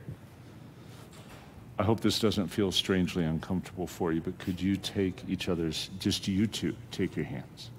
I 1.80 1.84
hope 1.84 2.00
this 2.00 2.20
doesn't 2.20 2.48
feel 2.48 2.72
strangely 2.72 3.24
uncomfortable 3.24 3.88
for 3.88 4.12
you, 4.12 4.22
but 4.22 4.38
could 4.38 4.62
you 4.62 4.76
take 4.76 5.24
each 5.28 5.50
other's, 5.50 5.90
just 6.00 6.28
you 6.28 6.46
two, 6.46 6.76
take 6.92 7.16
your 7.16 7.26
hands? 7.26 7.72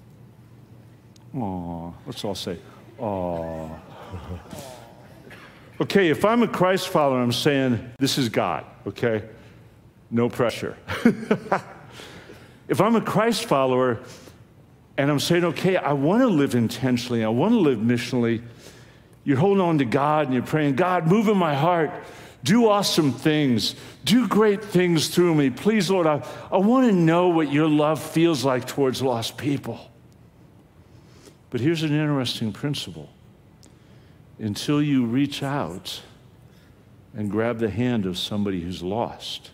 Aw, 1.37 1.91
let's 2.05 2.25
all 2.25 2.35
say, 2.35 2.57
aw. 2.99 3.69
okay, 5.81 6.09
if 6.09 6.25
I'm 6.25 6.43
a 6.43 6.47
Christ 6.49 6.89
follower, 6.89 7.21
I'm 7.21 7.31
saying, 7.31 7.93
this 7.97 8.17
is 8.17 8.27
God, 8.27 8.65
okay? 8.85 9.23
No 10.13 10.29
pressure. 10.29 10.77
if 12.67 12.79
I'm 12.79 12.95
a 12.95 13.01
Christ 13.01 13.45
follower 13.45 13.99
and 14.95 15.09
I'm 15.09 15.19
saying, 15.19 15.43
okay, 15.43 15.75
I 15.75 15.93
want 15.93 16.21
to 16.21 16.27
live 16.27 16.53
intentionally, 16.53 17.23
I 17.23 17.29
want 17.29 17.53
to 17.53 17.59
live 17.59 17.79
missionally, 17.79 18.43
you're 19.23 19.37
holding 19.37 19.61
on 19.61 19.79
to 19.79 19.85
God 19.85 20.27
and 20.27 20.35
you're 20.35 20.43
praying, 20.43 20.75
God, 20.75 21.07
move 21.07 21.29
in 21.29 21.37
my 21.37 21.55
heart. 21.55 21.91
Do 22.43 22.69
awesome 22.69 23.11
things. 23.11 23.75
Do 24.05 24.27
great 24.27 24.63
things 24.63 25.07
through 25.07 25.33
me. 25.33 25.49
Please, 25.49 25.89
Lord, 25.89 26.05
I, 26.05 26.23
I 26.51 26.57
want 26.57 26.85
to 26.87 26.93
know 26.93 27.29
what 27.29 27.51
your 27.51 27.67
love 27.67 27.99
feels 28.03 28.45
like 28.45 28.67
towards 28.67 29.01
lost 29.01 29.37
people. 29.37 29.79
But 31.49 31.59
here's 31.59 31.81
an 31.81 31.91
interesting 31.91 32.53
principle 32.53 33.09
until 34.37 34.79
you 34.79 35.05
reach 35.05 35.41
out 35.41 36.01
and 37.15 37.31
grab 37.31 37.57
the 37.57 37.69
hand 37.69 38.05
of 38.05 38.17
somebody 38.17 38.61
who's 38.61 38.83
lost, 38.83 39.49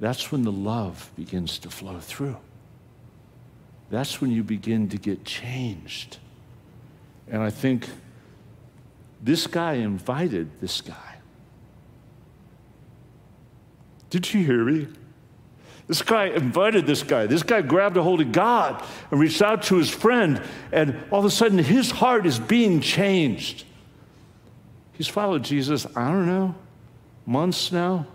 that's 0.00 0.30
when 0.30 0.42
the 0.42 0.52
love 0.52 1.10
begins 1.16 1.58
to 1.60 1.70
flow 1.70 1.98
through. 1.98 2.36
That's 3.90 4.20
when 4.20 4.30
you 4.30 4.42
begin 4.42 4.88
to 4.90 4.98
get 4.98 5.24
changed. 5.24 6.18
And 7.30 7.42
I 7.42 7.50
think 7.50 7.88
this 9.22 9.46
guy 9.46 9.74
invited 9.74 10.60
this 10.60 10.80
guy. 10.80 11.16
Did 14.10 14.32
you 14.32 14.44
hear 14.44 14.64
me? 14.64 14.88
This 15.86 16.02
guy 16.02 16.26
invited 16.26 16.86
this 16.86 17.02
guy. 17.02 17.26
This 17.26 17.42
guy 17.42 17.62
grabbed 17.62 17.96
a 17.96 18.02
hold 18.02 18.20
of 18.20 18.30
God 18.30 18.84
and 19.10 19.18
reached 19.18 19.40
out 19.40 19.62
to 19.64 19.76
his 19.76 19.88
friend, 19.88 20.42
and 20.70 21.02
all 21.10 21.20
of 21.20 21.24
a 21.24 21.30
sudden 21.30 21.58
his 21.58 21.90
heart 21.90 22.26
is 22.26 22.38
being 22.38 22.80
changed. 22.80 23.64
He's 24.92 25.08
followed 25.08 25.44
Jesus, 25.44 25.86
I 25.96 26.10
don't 26.10 26.26
know, 26.26 26.54
months 27.24 27.72
now. 27.72 28.06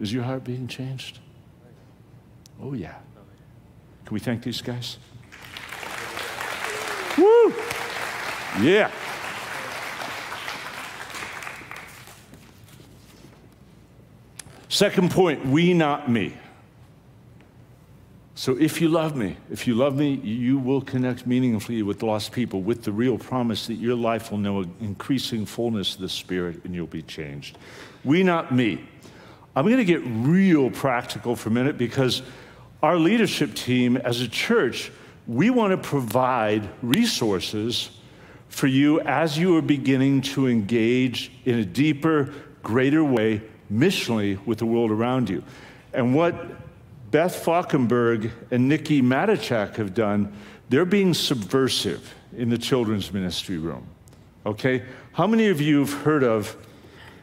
Is 0.00 0.12
your 0.12 0.22
heart 0.22 0.44
being 0.44 0.66
changed? 0.66 1.18
Oh, 2.60 2.72
yeah. 2.72 2.94
Can 4.06 4.14
we 4.14 4.20
thank 4.20 4.42
these 4.42 4.62
guys? 4.62 4.96
Woo! 7.18 7.54
Yeah. 8.60 8.90
Second 14.68 15.10
point, 15.10 15.44
we, 15.46 15.74
not 15.74 16.10
me. 16.10 16.32
So 18.34 18.56
if 18.56 18.80
you 18.80 18.88
love 18.88 19.14
me, 19.14 19.36
if 19.50 19.66
you 19.66 19.74
love 19.74 19.96
me, 19.96 20.14
you 20.14 20.58
will 20.58 20.80
connect 20.80 21.26
meaningfully 21.26 21.82
with 21.82 22.02
lost 22.02 22.32
people 22.32 22.62
with 22.62 22.84
the 22.84 22.92
real 22.92 23.18
promise 23.18 23.66
that 23.66 23.74
your 23.74 23.94
life 23.94 24.30
will 24.30 24.38
know 24.38 24.60
an 24.60 24.74
increasing 24.80 25.44
fullness 25.44 25.96
of 25.96 26.00
the 26.00 26.08
Spirit 26.08 26.64
and 26.64 26.74
you'll 26.74 26.86
be 26.86 27.02
changed. 27.02 27.58
We, 28.02 28.22
not 28.22 28.54
me. 28.54 28.88
I'm 29.54 29.64
going 29.64 29.78
to 29.78 29.84
get 29.84 30.02
real 30.04 30.70
practical 30.70 31.34
for 31.34 31.48
a 31.48 31.52
minute 31.52 31.76
because 31.76 32.22
our 32.82 32.96
leadership 32.96 33.54
team 33.54 33.96
as 33.96 34.20
a 34.20 34.28
church, 34.28 34.92
we 35.26 35.50
want 35.50 35.72
to 35.72 35.76
provide 35.76 36.68
resources 36.82 37.90
for 38.48 38.66
you 38.66 39.00
as 39.00 39.38
you 39.38 39.56
are 39.56 39.62
beginning 39.62 40.22
to 40.22 40.48
engage 40.48 41.32
in 41.44 41.58
a 41.58 41.64
deeper, 41.64 42.32
greater 42.62 43.04
way 43.04 43.42
missionally 43.72 44.44
with 44.46 44.58
the 44.58 44.66
world 44.66 44.90
around 44.90 45.28
you. 45.28 45.42
And 45.92 46.14
what 46.14 46.34
Beth 47.10 47.44
Falkenberg 47.44 48.30
and 48.50 48.68
Nikki 48.68 49.02
Matichak 49.02 49.76
have 49.76 49.94
done, 49.94 50.32
they're 50.68 50.84
being 50.84 51.14
subversive 51.14 52.14
in 52.36 52.48
the 52.48 52.58
children's 52.58 53.12
ministry 53.12 53.58
room. 53.58 53.86
Okay? 54.46 54.84
How 55.12 55.26
many 55.26 55.48
of 55.48 55.60
you 55.60 55.80
have 55.80 55.92
heard 56.02 56.22
of 56.22 56.56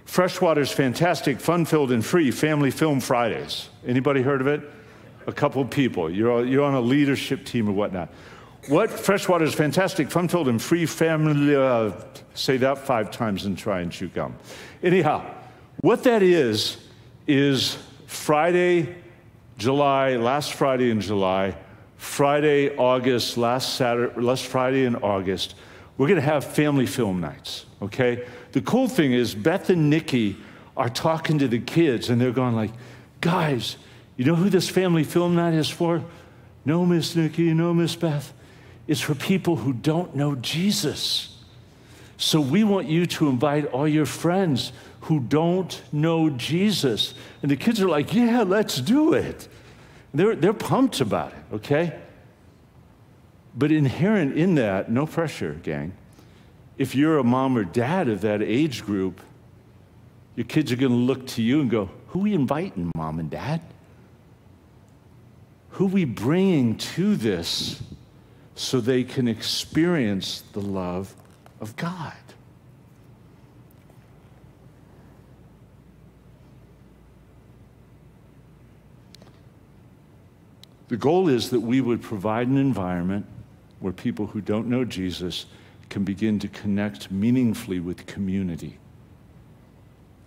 Freshwater's 0.08 0.72
fantastic, 0.72 1.39
fun-filled, 1.39 1.91
and 1.91 2.04
free 2.04 2.32
Family 2.32 2.72
Film 2.72 3.00
Fridays? 3.00 3.70
Anybody 3.86 4.24
heard 4.24 4.41
of 4.41 4.48
it? 4.48 4.62
a 5.28 5.32
couple 5.34 5.63
people. 5.65 6.10
You're, 6.10 6.46
you're 6.46 6.63
on 6.63 6.74
a 6.74 6.82
leadership 6.82 7.46
team 7.46 7.70
or 7.70 7.74
whatnot. 7.74 8.10
What 8.70 8.89
Freshwater's 8.89 9.54
fantastic, 9.54 10.10
fun-filled, 10.10 10.48
and 10.48 10.62
free 10.62 10.86
family. 10.86 11.56
Uh, 11.56 11.91
say 12.34 12.58
that 12.58 12.80
five 12.80 13.12
times 13.12 13.46
and 13.46 13.58
try 13.58 13.82
and 13.82 13.91
chew 13.91 14.08
gum. 14.08 14.36
Anyhow, 14.82 15.24
what 15.82 16.04
that 16.04 16.24
is 16.24 16.78
is 17.28 17.78
Friday, 18.08 18.96
July, 19.58 20.15
last 20.15 20.54
Friday 20.54 20.89
in 20.89 21.02
July, 21.02 21.56
Friday, 21.98 22.76
August, 22.76 23.38
last 23.38 23.76
Saturday, 23.76 24.20
last 24.20 24.46
Friday 24.46 24.86
in 24.86 24.96
August. 24.98 25.56
We're 25.98 26.08
going 26.08 26.22
to 26.22 26.26
have 26.26 26.46
family 26.46 26.86
film 26.86 27.20
nights. 27.20 27.66
Okay. 27.82 28.26
The 28.52 28.62
cool 28.62 28.88
thing 28.88 29.14
is 29.14 29.34
Beth 29.36 29.70
and 29.70 29.90
Nikki 29.90 30.38
are 30.76 30.90
talking 30.90 31.40
to 31.40 31.48
the 31.48 31.60
kids, 31.60 32.10
and 32.10 32.22
they're 32.22 32.32
going 32.32 32.56
like, 32.56 32.72
guys 33.20 33.78
you 34.18 34.26
know 34.26 34.36
who 34.36 34.50
this 34.50 34.68
family 34.68 35.04
film 35.04 35.36
night 35.36 35.54
is 35.54 35.70
for? 35.70 36.04
No, 36.66 36.86
Miss 36.86 37.16
Nikki, 37.16 37.54
no, 37.54 37.74
Miss 37.74 37.96
Beth. 37.96 38.34
It's 38.88 39.00
for 39.00 39.14
people 39.14 39.58
who 39.58 39.74
don't 39.74 40.16
know 40.16 40.36
Jesus. 40.36 41.36
So 42.18 42.42
we 42.42 42.64
want 42.64 42.88
you 42.88 43.06
to 43.06 43.30
invite 43.30 43.68
all 43.68 43.88
your 43.88 44.08
friends 44.08 44.74
who 45.02 45.20
don't 45.20 45.82
know 45.94 46.32
Jesus. 46.32 47.14
And 47.44 47.52
the 47.52 47.56
kids 47.56 47.80
are 47.80 47.88
like, 47.88 48.14
yeah, 48.14 48.42
let's 48.42 48.82
do 48.82 49.14
it. 49.14 49.48
They're, 50.16 50.36
they're 50.36 50.52
pumped 50.52 51.00
about 51.00 51.34
it, 51.34 51.56
okay? 51.56 52.00
But 53.58 53.72
inherent 53.72 54.38
in 54.38 54.54
that, 54.56 54.91
no 54.91 55.08
pressure, 55.08 55.60
gang. 55.63 55.93
If 56.78 56.93
you're 56.93 57.17
a 57.17 57.24
mom 57.24 57.58
or 57.58 57.63
dad 57.63 58.08
of 58.08 58.22
that 58.22 58.43
age 58.43 58.86
group, 58.86 59.20
your 60.36 60.46
kids 60.46 60.72
are 60.72 60.76
going 60.76 60.91
to 60.91 60.98
look 60.98 61.26
to 61.28 61.41
you 61.41 61.60
and 61.60 61.70
go, 61.70 61.89
Who 62.10 62.20
we 62.20 62.36
inviting, 62.36 62.91
mom 62.96 63.17
and 63.17 63.32
dad? 63.32 63.62
Who 65.72 65.88
we 65.88 66.06
bringing 66.06 66.78
to 66.78 67.15
this 67.15 67.82
so 68.54 68.80
they 68.80 69.04
can 69.04 69.28
experience 69.28 70.43
the 70.54 70.62
love 70.62 71.15
of 71.60 71.76
God. 71.76 72.13
The 80.89 80.98
goal 80.98 81.28
is 81.28 81.50
that 81.50 81.60
we 81.60 81.82
would 81.82 82.02
provide 82.02 82.48
an 82.48 82.58
environment 82.58 83.26
where 83.80 83.94
people 83.94 84.28
who 84.28 84.42
don't 84.42 84.68
know 84.68 84.84
Jesus 84.84 85.46
can 85.90 86.04
begin 86.04 86.40
to 86.40 86.48
connect 86.48 87.12
meaningfully 87.12 87.80
with 87.80 88.06
community. 88.06 88.78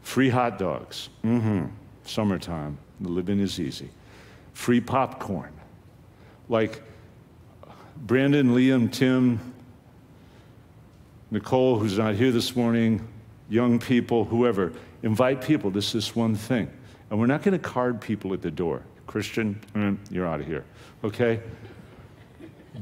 Free 0.02 0.28
hot 0.28 0.58
dogs. 0.58 1.08
Mm-hmm. 1.24 1.66
Summertime. 2.04 2.78
The 3.00 3.08
living 3.08 3.40
is 3.40 3.60
easy. 3.60 3.90
Free 4.54 4.80
popcorn. 4.80 5.52
Like 6.48 6.82
Brandon, 7.96 8.54
Liam, 8.54 8.90
Tim, 8.90 9.38
Nicole, 11.30 11.78
who's 11.78 11.98
not 11.98 12.14
here 12.14 12.32
this 12.32 12.56
morning, 12.56 13.06
young 13.48 13.78
people, 13.78 14.24
whoever, 14.24 14.72
invite 15.02 15.42
people. 15.42 15.70
This 15.70 15.94
is 15.94 16.16
one 16.16 16.34
thing. 16.34 16.70
And 17.10 17.18
we're 17.18 17.26
not 17.26 17.42
going 17.42 17.52
to 17.52 17.58
card 17.58 18.00
people 18.00 18.32
at 18.32 18.42
the 18.42 18.50
door. 18.50 18.82
Christian, 19.06 19.60
mm, 19.74 19.98
you're 20.10 20.26
out 20.26 20.40
of 20.40 20.46
here. 20.46 20.64
Okay? 21.04 21.40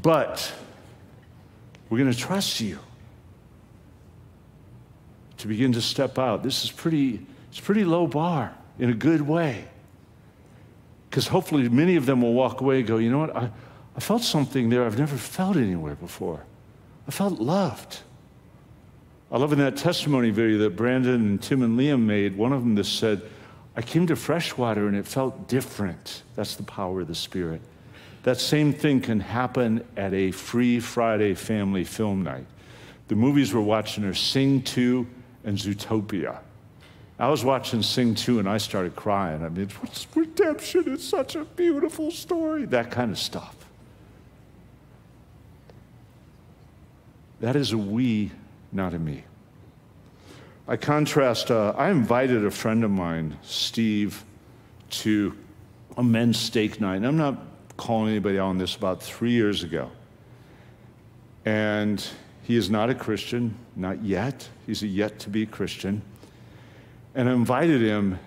But 0.01 0.53
we're 1.89 1.99
going 1.99 2.13
to 2.13 2.19
trust 2.19 2.61
you 2.61 2.79
to 5.39 5.47
begin 5.47 5.73
to 5.73 5.81
step 5.81 6.19
out. 6.19 6.43
This 6.43 6.65
is 6.65 6.71
pretty, 6.71 7.25
it's 7.51 7.61
pretty 7.61 7.85
low 7.85 8.07
bar 8.07 8.55
in 8.79 8.91
a 8.91 8.95
good 8.95 9.23
way. 9.23 9.65
Because 11.09 11.27
hopefully 11.27 11.69
many 11.69 11.97
of 11.97 12.07
them 12.07 12.23
will 12.23 12.35
walk 12.35 12.61
away 12.61 12.79
and 12.79 12.87
go, 12.87 12.99
you 12.99 13.11
know 13.11 13.19
what? 13.19 13.35
I, 13.35 13.51
I 13.97 14.01
felt 14.01 14.23
something 14.23 14.69
there 14.69 14.85
I've 14.85 14.99
never 14.99 15.17
felt 15.17 15.57
anywhere 15.57 15.95
before. 15.95 16.45
I 17.07 17.11
felt 17.11 17.41
loved. 17.41 18.01
I 19.33 19.39
love 19.39 19.53
in 19.53 19.59
that 19.59 19.77
testimony 19.77 20.31
video 20.31 20.59
that 20.59 20.77
Brandon 20.77 21.15
and 21.15 21.43
Tim 21.43 21.63
and 21.63 21.79
Liam 21.79 22.03
made, 22.03 22.37
one 22.37 22.53
of 22.53 22.63
them 22.63 22.77
just 22.77 22.99
said, 22.99 23.23
I 23.77 23.83
came 23.83 24.07
to 24.07 24.17
freshwater 24.17 24.87
and 24.87 24.97
it 24.97 25.07
felt 25.07 25.49
different. 25.49 26.23
That's 26.35 26.57
the 26.57 26.63
power 26.63 27.01
of 27.01 27.09
the 27.09 27.15
Spirit. 27.15 27.61
That 28.29 28.39
same 28.39 28.75
thing 28.75 29.01
can 29.01 29.21
happen 29.21 29.83
at 29.97 30.13
a 30.13 30.33
free 30.33 30.81
Friday 30.81 31.33
family 31.33 31.83
film 31.83 32.25
night. 32.25 32.45
The 33.09 33.15
movies 33.15 33.55
we're 33.55 33.63
watching 33.63 34.05
are 34.05 34.13
Sing 34.13 34.61
2 34.61 35.07
and 35.45 35.57
Zootopia. 35.57 36.41
I 37.19 37.31
was 37.31 37.43
watching 37.43 37.83
Sing 37.83 38.15
2 38.15 38.39
and 38.39 38.47
I 38.47 38.59
started 38.59 38.95
crying. 38.95 39.43
I 39.43 39.49
mean, 39.49 39.71
redemption 40.15 40.93
is 40.93 41.09
such 41.09 41.37
a 41.37 41.47
beautiful 41.47 42.11
story. 42.11 42.67
That 42.67 42.91
kind 42.91 43.13
of 43.13 43.19
stuff. 43.19 43.57
That 47.41 47.57
is 47.57 47.73
a 47.73 47.79
we, 47.79 48.31
not 48.73 48.93
a 48.93 48.99
me. 48.99 49.25
I 50.69 50.77
contrast, 50.77 51.51
uh, 51.51 51.73
I 51.79 51.89
invited 51.89 52.45
a 52.45 52.51
friend 52.51 52.85
of 52.85 52.91
mine, 52.91 53.39
Steve, 53.41 54.23
to 54.91 55.35
a 55.97 56.03
men's 56.03 56.39
steak 56.39 56.79
night. 56.79 56.97
And 56.97 57.07
I'm 57.07 57.17
not 57.17 57.48
calling 57.79 58.11
anybody 58.11 58.39
on 58.39 58.59
this 58.59 58.77
about 58.77 59.03
three 59.03 59.31
years 59.31 59.63
ago. 59.63 59.91
And 61.47 62.07
he 62.43 62.57
is 62.57 62.69
not 62.69 62.91
a 62.91 62.95
Christian, 62.95 63.55
not 63.75 64.05
yet. 64.05 64.47
He's 64.67 64.83
a 64.83 64.87
yet 64.87 65.19
to 65.21 65.31
be 65.31 65.47
Christian. 65.47 66.03
And 67.15 67.31
I 67.31 67.33
invited 67.33 67.81
him, 67.81 68.19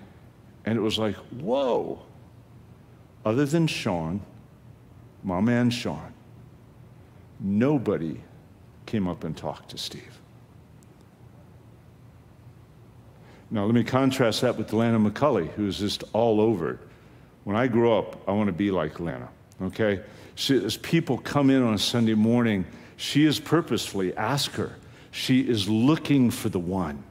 and 0.66 0.76
it 0.76 0.82
was 0.82 0.98
like, 0.98 1.16
whoa. 1.16 2.02
Other 3.24 3.46
than 3.46 3.68
Sean, 3.68 4.22
my 5.24 5.40
man 5.40 5.70
Sean, 5.70 6.14
nobody 7.40 8.20
came 8.88 9.08
up 9.08 9.24
and 9.24 9.38
talked 9.38 9.70
to 9.70 9.78
Steve. 9.78 10.20
Now, 13.52 13.66
let 13.66 13.76
me 13.76 13.84
contrast 13.84 14.42
that 14.42 14.58
with 14.58 14.72
Lana 14.72 14.98
McCulley, 14.98 15.50
who's 15.52 15.78
just 15.78 16.06
all 16.14 16.40
over. 16.40 16.80
When 17.44 17.56
I 17.56 17.68
grow 17.68 18.00
up, 18.00 18.28
I 18.28 18.32
want 18.32 18.48
to 18.48 18.54
be 18.54 18.72
like 18.72 19.00
Lana, 19.00 19.28
okay? 19.62 20.02
She, 20.36 20.64
as 20.64 20.78
people 20.78 21.18
come 21.18 21.50
in 21.50 21.62
on 21.62 21.74
a 21.74 21.80
Sunday 21.80 22.14
morning, 22.14 22.66
she 22.98 23.26
is 23.26 23.40
purposefully, 23.40 24.16
ask 24.16 24.52
her, 24.54 24.76
she 25.12 25.42
is 25.42 25.68
looking 25.68 26.32
for 26.32 26.50
the 26.50 26.60
one. 26.60 27.04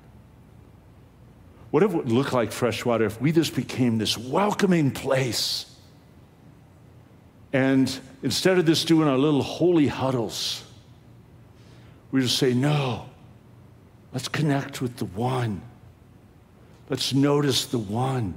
What 1.70 1.82
if 1.82 1.92
it 1.92 1.96
would 1.96 2.12
look 2.12 2.32
like, 2.32 2.50
Freshwater, 2.50 3.04
if 3.04 3.20
we 3.20 3.30
just 3.30 3.54
became 3.54 3.98
this 3.98 4.18
welcoming 4.18 4.90
place? 4.90 5.66
And 7.52 8.00
instead 8.22 8.58
of 8.58 8.66
just 8.66 8.88
doing 8.88 9.08
our 9.08 9.18
little 9.18 9.42
holy 9.42 9.86
huddles, 9.86 10.64
we 12.10 12.20
just 12.20 12.38
say, 12.38 12.54
no, 12.54 13.06
let's 14.12 14.28
connect 14.28 14.80
with 14.80 14.96
the 14.96 15.04
one. 15.04 15.62
Let's 16.88 17.14
notice 17.14 17.66
the 17.66 17.78
one. 17.78 18.34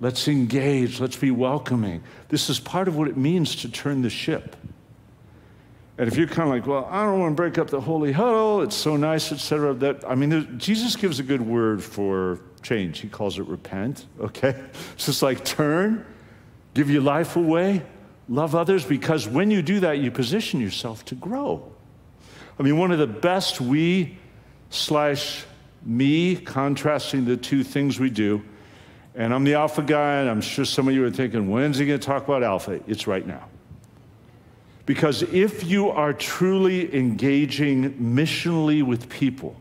Let's 0.00 0.28
engage. 0.28 0.98
Let's 0.98 1.16
be 1.16 1.30
welcoming. 1.30 2.02
This 2.28 2.48
is 2.48 2.58
part 2.58 2.88
of 2.88 2.96
what 2.96 3.08
it 3.08 3.16
means 3.16 3.56
to 3.56 3.70
turn 3.70 4.02
the 4.02 4.10
ship. 4.10 4.56
And 5.98 6.08
if 6.08 6.16
you're 6.16 6.26
kind 6.26 6.48
of 6.48 6.54
like, 6.54 6.66
well, 6.66 6.88
I 6.90 7.04
don't 7.04 7.20
want 7.20 7.32
to 7.32 7.36
break 7.36 7.58
up 7.58 7.68
the 7.68 7.80
holy 7.80 8.10
huddle, 8.10 8.62
it's 8.62 8.74
so 8.74 8.96
nice, 8.96 9.32
etc. 9.32 9.74
That 9.74 10.02
I 10.08 10.14
mean, 10.14 10.58
Jesus 10.58 10.96
gives 10.96 11.20
a 11.20 11.22
good 11.22 11.42
word 11.42 11.84
for 11.84 12.40
change. 12.62 13.00
He 13.00 13.08
calls 13.08 13.38
it 13.38 13.46
repent. 13.46 14.06
Okay, 14.20 14.58
it's 14.94 15.06
just 15.06 15.22
like 15.22 15.44
turn, 15.44 16.06
give 16.72 16.88
your 16.88 17.02
life 17.02 17.36
away, 17.36 17.82
love 18.30 18.54
others, 18.54 18.84
because 18.84 19.28
when 19.28 19.50
you 19.50 19.60
do 19.60 19.80
that, 19.80 19.98
you 19.98 20.10
position 20.10 20.60
yourself 20.60 21.04
to 21.06 21.14
grow. 21.14 21.70
I 22.58 22.62
mean, 22.62 22.78
one 22.78 22.92
of 22.92 22.98
the 22.98 23.06
best 23.06 23.60
we 23.60 24.18
slash 24.70 25.44
me 25.82 26.36
contrasting 26.36 27.26
the 27.26 27.36
two 27.36 27.62
things 27.62 28.00
we 28.00 28.08
do. 28.08 28.42
And 29.14 29.34
I'm 29.34 29.44
the 29.44 29.54
alpha 29.54 29.82
guy, 29.82 30.20
and 30.20 30.30
I'm 30.30 30.40
sure 30.40 30.64
some 30.64 30.88
of 30.88 30.94
you 30.94 31.04
are 31.04 31.10
thinking, 31.10 31.50
when's 31.50 31.78
he 31.78 31.86
going 31.86 31.98
to 31.98 32.06
talk 32.06 32.24
about 32.24 32.42
alpha? 32.42 32.80
It's 32.86 33.06
right 33.06 33.26
now. 33.26 33.48
Because 34.86 35.22
if 35.22 35.64
you 35.64 35.90
are 35.90 36.12
truly 36.12 36.94
engaging 36.94 37.94
missionally 37.94 38.82
with 38.82 39.08
people, 39.08 39.56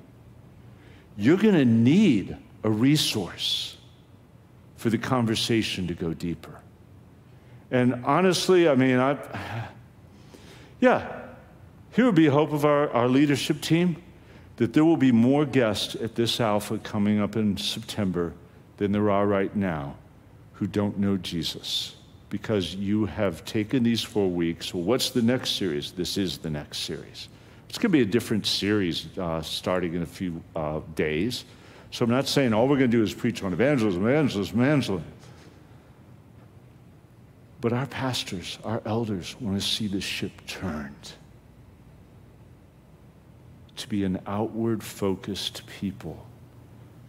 you're 1.17 1.37
going 1.37 1.55
to 1.55 1.65
need 1.65 2.37
a 2.63 2.69
resource 2.69 3.77
for 4.77 4.89
the 4.89 4.97
conversation 4.97 5.87
to 5.87 5.93
go 5.93 6.13
deeper. 6.13 6.59
And 7.71 8.05
honestly, 8.05 8.69
I 8.69 8.75
mean, 8.75 8.97
I, 8.97 9.17
yeah, 10.79 11.21
here 11.91 12.05
would 12.05 12.15
be 12.15 12.27
hope 12.27 12.53
of 12.53 12.65
our, 12.65 12.89
our 12.91 13.07
leadership 13.07 13.61
team 13.61 14.01
that 14.57 14.73
there 14.73 14.85
will 14.85 14.97
be 14.97 15.11
more 15.11 15.45
guests 15.45 15.95
at 15.95 16.15
this 16.15 16.39
Alpha 16.39 16.77
coming 16.79 17.19
up 17.19 17.35
in 17.35 17.57
September 17.57 18.33
than 18.79 18.93
there 18.93 19.11
are 19.11 19.27
right 19.27 19.53
now 19.57 19.93
who 20.53 20.65
don't 20.65 20.97
know 20.97 21.17
Jesus 21.17 21.97
because 22.29 22.75
you 22.75 23.05
have 23.05 23.43
taken 23.43 23.83
these 23.83 24.01
four 24.01 24.29
weeks. 24.29 24.73
Well, 24.73 24.83
what's 24.83 25.09
the 25.09 25.21
next 25.21 25.57
series? 25.57 25.91
This 25.91 26.17
is 26.17 26.37
the 26.37 26.49
next 26.49 26.79
series. 26.79 27.27
It's 27.67 27.77
going 27.77 27.91
to 27.91 27.97
be 27.97 28.01
a 28.01 28.05
different 28.05 28.45
series 28.45 29.07
uh, 29.17 29.41
starting 29.41 29.95
in 29.95 30.01
a 30.01 30.05
few 30.05 30.41
uh, 30.55 30.79
days. 30.95 31.43
So 31.91 32.05
I'm 32.05 32.11
not 32.11 32.25
saying 32.25 32.53
all 32.53 32.69
we're 32.69 32.77
going 32.77 32.89
to 32.89 32.97
do 32.97 33.03
is 33.03 33.13
preach 33.13 33.43
on 33.43 33.51
evangelism, 33.51 34.07
evangelism, 34.07 34.61
evangelism. 34.61 35.05
But 37.59 37.73
our 37.73 37.87
pastors, 37.87 38.59
our 38.63 38.81
elders 38.85 39.35
want 39.41 39.59
to 39.59 39.67
see 39.67 39.87
the 39.87 39.99
ship 39.99 40.31
turned 40.47 41.13
to 43.75 43.89
be 43.89 44.05
an 44.05 44.21
outward 44.25 44.81
focused 44.81 45.67
people. 45.67 46.25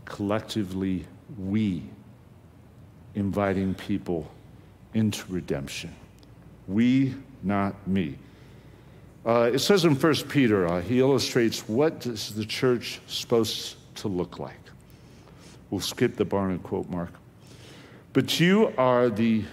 Collectively, 0.04 1.06
we 1.38 1.82
inviting 3.14 3.74
people 3.74 4.30
into 4.94 5.24
redemption. 5.28 5.94
We, 6.68 7.14
not 7.42 7.86
me. 7.86 8.16
Uh, 9.24 9.50
it 9.52 9.58
says 9.58 9.84
in 9.84 9.94
1 9.94 10.14
Peter, 10.28 10.66
uh, 10.66 10.80
he 10.80 11.00
illustrates 11.00 11.68
what 11.68 12.06
is 12.06 12.34
the 12.34 12.44
church 12.44 13.00
supposed 13.06 13.76
to 13.96 14.08
look 14.08 14.38
like. 14.38 14.54
We'll 15.70 15.80
skip 15.80 16.16
the 16.16 16.24
Barna 16.24 16.62
quote, 16.62 16.88
Mark. 16.88 17.12
But 18.12 18.40
you 18.40 18.72
are 18.76 19.08
the 19.08 19.44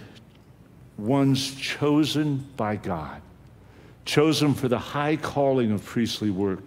ones 0.96 1.54
chosen 1.54 2.46
by 2.56 2.76
God, 2.76 3.20
chosen 4.04 4.54
for 4.54 4.68
the 4.68 4.78
high 4.78 5.16
calling 5.16 5.70
of 5.70 5.84
priestly 5.84 6.30
work 6.30 6.62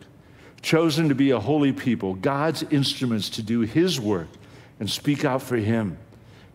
chosen 0.61 1.09
to 1.09 1.15
be 1.15 1.31
a 1.31 1.39
holy 1.39 1.71
people, 1.71 2.13
God's 2.15 2.63
instruments 2.63 3.29
to 3.31 3.41
do 3.41 3.61
His 3.61 3.99
work 3.99 4.27
and 4.81 4.89
speak 4.89 5.23
out 5.23 5.43
for 5.43 5.57
Him, 5.57 5.95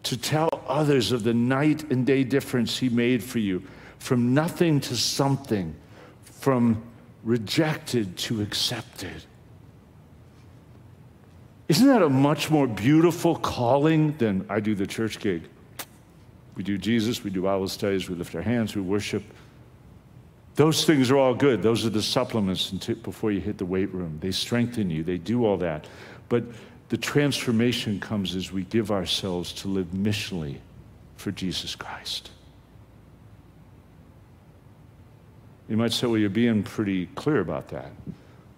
to 0.02 0.16
tell 0.16 0.50
others 0.66 1.12
of 1.12 1.22
the 1.22 1.32
night 1.32 1.90
and 1.92 2.04
day 2.04 2.24
difference 2.24 2.76
He 2.76 2.88
made 2.88 3.22
for 3.22 3.38
you, 3.38 3.62
from 4.00 4.34
nothing 4.34 4.80
to 4.80 4.96
something, 4.96 5.74
from 6.24 6.82
rejected 7.22 8.16
to 8.18 8.42
accepted. 8.42 9.22
Isn't 11.68 11.86
that 11.86 12.02
a 12.02 12.08
much 12.08 12.50
more 12.50 12.66
beautiful 12.66 13.36
calling 13.36 14.16
than 14.16 14.44
I 14.48 14.58
do 14.58 14.74
the 14.74 14.88
church 14.88 15.20
gig? 15.20 15.48
We 16.56 16.64
do 16.64 16.78
Jesus, 16.78 17.22
we 17.22 17.30
do 17.30 17.42
Bible 17.42 17.68
studies, 17.68 18.08
we 18.08 18.16
lift 18.16 18.34
our 18.34 18.42
hands, 18.42 18.74
we 18.74 18.82
worship. 18.82 19.22
Those 20.56 20.84
things 20.84 21.12
are 21.12 21.16
all 21.16 21.34
good. 21.34 21.62
Those 21.62 21.86
are 21.86 21.90
the 21.90 22.02
supplements 22.02 22.70
before 22.70 23.30
you 23.30 23.40
hit 23.40 23.58
the 23.58 23.66
weight 23.66 23.92
room. 23.94 24.18
They 24.20 24.32
strengthen 24.32 24.90
you, 24.90 25.04
they 25.04 25.18
do 25.18 25.46
all 25.46 25.58
that. 25.58 25.86
But 26.28 26.42
the 26.88 26.96
transformation 26.96 27.98
comes 27.98 28.34
as 28.34 28.52
we 28.52 28.62
give 28.64 28.90
ourselves 28.90 29.52
to 29.52 29.68
live 29.68 29.88
missionally 29.88 30.58
for 31.16 31.32
Jesus 31.32 31.74
Christ. 31.74 32.30
You 35.68 35.76
might 35.76 35.92
say, 35.92 36.06
well, 36.06 36.18
you're 36.18 36.30
being 36.30 36.62
pretty 36.62 37.06
clear 37.06 37.40
about 37.40 37.68
that. 37.68 37.90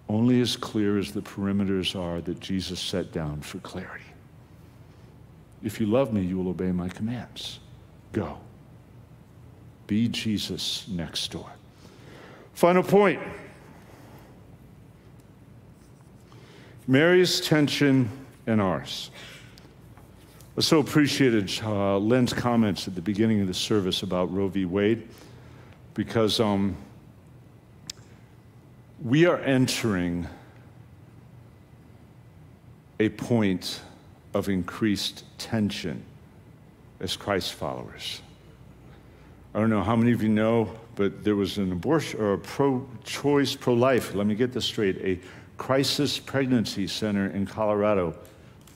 Only 0.07 0.41
as 0.41 0.55
clear 0.55 0.99
as 0.99 1.11
the 1.11 1.21
perimeters 1.21 1.99
are 1.99 2.21
that 2.21 2.39
Jesus 2.39 2.79
set 2.79 3.11
down 3.11 3.41
for 3.41 3.57
clarity. 3.59 4.05
If 5.63 5.79
you 5.79 5.87
love 5.87 6.13
me, 6.13 6.21
you 6.21 6.37
will 6.37 6.49
obey 6.49 6.71
my 6.71 6.87
commands. 6.89 7.59
Go. 8.13 8.37
Be 9.87 10.07
Jesus 10.07 10.87
next 10.87 11.31
door. 11.31 11.49
Final 12.53 12.83
point 12.83 13.21
Mary's 16.87 17.39
tension 17.39 18.09
and 18.49 18.59
ours. 18.59 19.11
I 20.57 20.61
so 20.61 20.79
appreciated 20.79 21.51
uh, 21.63 21.99
Len's 21.99 22.33
comments 22.33 22.87
at 22.87 22.95
the 22.95 23.01
beginning 23.01 23.41
of 23.41 23.47
the 23.47 23.53
service 23.53 24.03
about 24.03 24.33
Roe 24.33 24.47
v. 24.47 24.65
Wade 24.65 25.07
because 25.93 26.39
um, 26.39 26.75
we 29.03 29.25
are 29.25 29.37
entering 29.37 30.27
a 32.99 33.09
point 33.09 33.81
of 34.33 34.49
increased 34.49 35.23
tension 35.37 36.03
as 36.99 37.15
Christ 37.15 37.53
followers. 37.53 38.21
I 39.53 39.59
don't 39.59 39.69
know 39.69 39.83
how 39.83 39.95
many 39.95 40.11
of 40.11 40.21
you 40.21 40.29
know, 40.29 40.69
but 40.95 41.23
there 41.23 41.35
was 41.35 41.57
an 41.57 41.71
abortion 41.71 42.19
or 42.19 42.33
a 42.33 42.37
pro 42.37 42.85
choice, 43.03 43.55
pro 43.55 43.73
life, 43.73 44.13
let 44.13 44.27
me 44.27 44.35
get 44.35 44.51
this 44.51 44.65
straight, 44.65 44.97
a 44.97 45.19
crisis 45.57 46.17
pregnancy 46.17 46.87
center 46.87 47.27
in 47.27 47.45
Colorado 47.45 48.15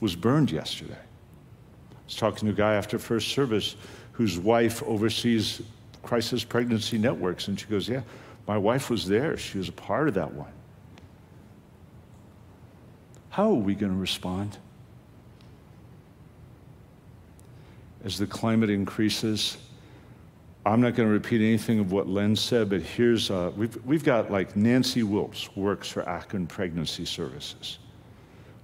was 0.00 0.16
burned 0.16 0.50
yesterday. 0.50 0.94
I 0.94 1.96
was 2.06 2.16
talking 2.16 2.46
to 2.46 2.54
a 2.54 2.56
guy 2.56 2.74
after 2.74 2.98
first 2.98 3.28
service 3.28 3.76
whose 4.12 4.38
wife 4.38 4.82
oversees 4.82 5.62
crisis 6.02 6.44
pregnancy 6.44 6.98
networks, 6.98 7.48
and 7.48 7.58
she 7.58 7.66
goes, 7.66 7.88
Yeah, 7.88 8.02
my 8.46 8.58
wife 8.58 8.90
was 8.90 9.06
there. 9.06 9.36
She 9.36 9.58
was 9.58 9.68
a 9.68 9.72
part 9.72 10.08
of 10.08 10.14
that 10.14 10.32
one. 10.32 10.52
How 13.30 13.50
are 13.50 13.54
we 13.54 13.74
going 13.74 13.92
to 13.92 13.98
respond? 13.98 14.58
As 18.04 18.18
the 18.18 18.26
climate 18.26 18.70
increases, 18.70 19.56
I'm 20.66 20.80
not 20.80 20.94
going 20.94 21.08
to 21.08 21.12
repeat 21.12 21.40
anything 21.40 21.78
of 21.78 21.90
what 21.90 22.08
Len 22.08 22.36
said, 22.36 22.70
but 22.70 22.80
here's 22.80 23.30
uh, 23.30 23.50
we've, 23.56 23.76
we've 23.84 24.04
got 24.04 24.30
like 24.30 24.56
Nancy 24.56 25.02
Wilkes 25.02 25.54
works 25.56 25.88
for 25.88 26.08
Akron 26.08 26.46
Pregnancy 26.46 27.04
Services. 27.04 27.78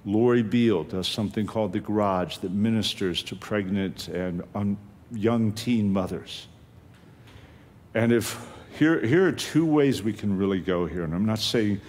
Lori 0.04 0.42
Beal 0.42 0.84
does 0.84 1.06
something 1.06 1.46
called 1.46 1.72
The 1.72 1.80
Garage 1.80 2.38
that 2.38 2.52
ministers 2.52 3.22
to 3.24 3.36
pregnant 3.36 4.08
and 4.08 4.76
young 5.12 5.52
teen 5.52 5.92
mothers. 5.92 6.46
And 7.94 8.12
if 8.12 8.46
here, 8.78 9.04
here 9.04 9.26
are 9.26 9.32
two 9.32 9.66
ways 9.66 10.02
we 10.02 10.12
can 10.12 10.38
really 10.38 10.60
go 10.60 10.86
here, 10.86 11.02
and 11.02 11.12
I'm 11.12 11.26
not 11.26 11.40
saying 11.40 11.80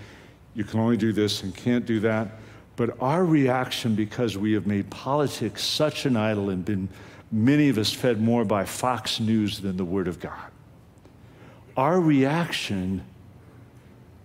you 0.55 0.63
can 0.63 0.79
only 0.79 0.97
do 0.97 1.13
this 1.13 1.43
and 1.43 1.55
can't 1.55 1.85
do 1.85 1.99
that, 2.01 2.39
but 2.75 2.99
our 2.99 3.23
reaction, 3.23 3.95
because 3.95 4.37
we 4.37 4.53
have 4.53 4.65
made 4.65 4.89
politics 4.89 5.63
such 5.63 6.05
an 6.05 6.17
idol 6.17 6.49
and 6.49 6.65
been 6.65 6.89
many 7.31 7.69
of 7.69 7.77
us 7.77 7.93
fed 7.93 8.19
more 8.19 8.43
by 8.43 8.65
Fox 8.65 9.19
News 9.19 9.59
than 9.61 9.77
the 9.77 9.85
Word 9.85 10.07
of 10.07 10.19
God. 10.19 10.51
Our 11.77 12.01
reaction 12.01 13.05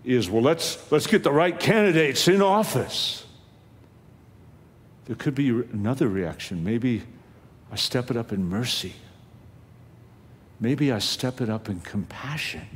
is, 0.04 0.30
well, 0.30 0.42
let's, 0.42 0.90
let's 0.90 1.06
get 1.06 1.22
the 1.22 1.32
right 1.32 1.58
candidates 1.58 2.26
in 2.26 2.40
office. 2.40 3.25
There 5.06 5.16
could 5.16 5.34
be 5.34 5.48
another 5.48 6.08
reaction. 6.08 6.62
Maybe 6.64 7.02
I 7.70 7.76
step 7.76 8.10
it 8.10 8.16
up 8.16 8.32
in 8.32 8.48
mercy. 8.48 8.94
Maybe 10.60 10.90
I 10.92 10.98
step 10.98 11.40
it 11.40 11.48
up 11.48 11.68
in 11.68 11.80
compassion. 11.80 12.66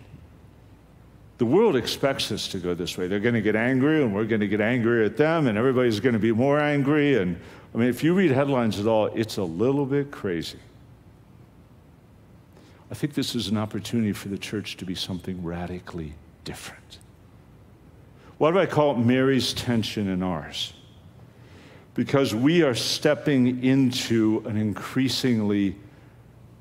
The 1.39 1.47
world 1.47 1.75
expects 1.75 2.31
us 2.31 2.49
to 2.49 2.59
go 2.59 2.75
this 2.75 2.99
way. 2.99 3.09
They're 3.09 3.19
going 3.19 3.35
to 3.35 3.41
get 3.41 3.57
angry, 3.57 4.03
and 4.03 4.15
we're 4.15 4.27
going 4.27 4.43
to 4.43 4.49
get 4.49 4.61
angry 4.61 5.07
at 5.07 5.17
them, 5.17 5.47
and 5.47 5.57
everybody's 5.57 5.99
going 5.99 6.13
to 6.13 6.19
be 6.19 6.33
more 6.33 6.61
angry, 6.61 7.17
and 7.17 7.41
I 7.75 7.79
mean, 7.79 7.89
if 7.89 8.03
you 8.03 8.15
read 8.15 8.31
headlines 8.31 8.79
at 8.79 8.87
all, 8.87 9.07
it's 9.07 9.37
a 9.37 9.45
little 9.45 9.87
bit 9.87 10.11
crazy. 10.11 10.59
I 12.91 12.95
think 12.95 13.15
this 13.15 13.35
is 13.35 13.49
an 13.49 13.57
opportunity 13.57 14.13
for 14.13 14.29
the 14.29 14.39
church 14.39 14.77
to 14.79 14.85
be 14.85 14.95
something 14.95 15.43
radically 15.45 16.15
different. 16.45 16.99
Why 18.39 18.51
do 18.51 18.59
I 18.59 18.67
call 18.67 18.93
it 18.93 18.99
Mary's 18.99 19.55
tension 19.55 20.09
and 20.09 20.25
ours? 20.25 20.73
Because 22.01 22.35
we 22.35 22.63
are 22.63 22.75
stepping 22.75 23.63
into 23.63 24.43
an 24.47 24.57
increasingly 24.57 25.77